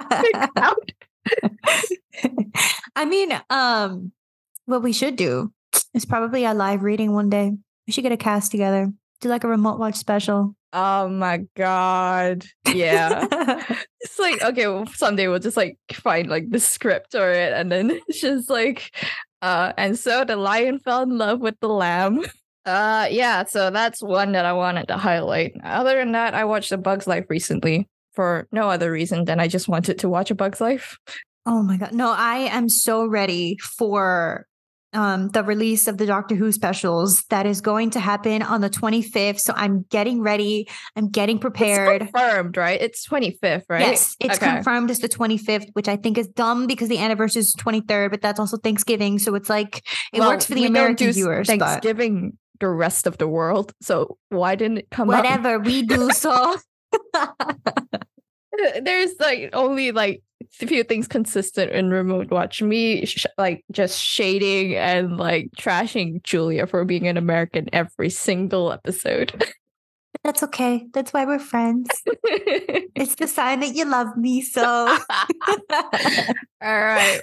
[2.96, 4.12] I mean, um,
[4.66, 5.52] what we should do
[5.94, 7.52] is probably a live reading one day.
[7.86, 10.54] We should get a cast together, do like a remote watch special.
[10.72, 12.44] Oh my god.
[12.66, 13.26] Yeah.
[14.00, 17.72] it's like, okay, well, someday we'll just like find like the script or it and
[17.72, 18.94] then it's just like
[19.40, 22.22] uh and so the lion fell in love with the lamb.
[22.68, 25.54] Uh yeah, so that's one that I wanted to highlight.
[25.64, 29.48] Other than that, I watched A Bug's Life recently for no other reason than I
[29.48, 30.98] just wanted to watch A Bug's Life.
[31.46, 31.92] Oh my god.
[31.92, 34.46] No, I am so ready for
[34.92, 38.70] um, the release of the Doctor Who specials that is going to happen on the
[38.70, 39.40] 25th.
[39.40, 40.68] So I'm getting ready.
[40.96, 42.02] I'm getting prepared.
[42.02, 42.80] It's confirmed, right?
[42.80, 43.80] It's 25th, right?
[43.80, 44.54] Yes, it's okay.
[44.54, 48.22] confirmed It's the 25th, which I think is dumb because the anniversary is 23rd, but
[48.22, 49.18] that's also Thanksgiving.
[49.18, 51.46] So it's like it well, works for the American viewers.
[51.46, 52.38] Thanksgiving.
[52.60, 53.72] The rest of the world.
[53.80, 55.24] So why didn't it come up?
[55.24, 56.56] Whatever we do so.
[58.82, 60.22] There's like only like
[60.62, 66.22] a few things consistent in remote watch me sh- like just shading and like trashing
[66.22, 69.44] julia for being an american every single episode
[70.24, 74.98] that's okay that's why we're friends it's the sign that you love me so all
[76.62, 77.20] right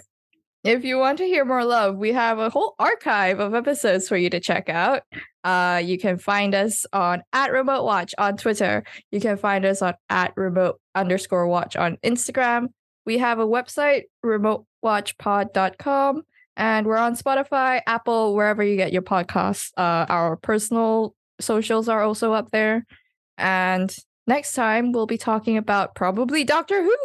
[0.66, 4.18] if you want to hear more love, we have a whole archive of episodes for
[4.18, 5.03] you to check out.
[5.43, 8.84] Uh, you can find us on at Remote Watch on Twitter.
[9.11, 12.70] You can find us on at Remote underscore Watch on Instagram.
[13.05, 16.24] We have a website, remotewatchpod.com,
[16.57, 19.70] and we're on Spotify, Apple, wherever you get your podcasts.
[19.78, 22.88] Uh, our personal socials are also up there.
[23.38, 23.95] And
[24.26, 26.95] next time, we'll be talking about probably Doctor Who.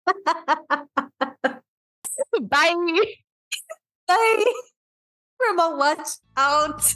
[2.41, 2.75] Bye.
[4.07, 4.45] Bye.
[5.41, 6.95] Remote watch out.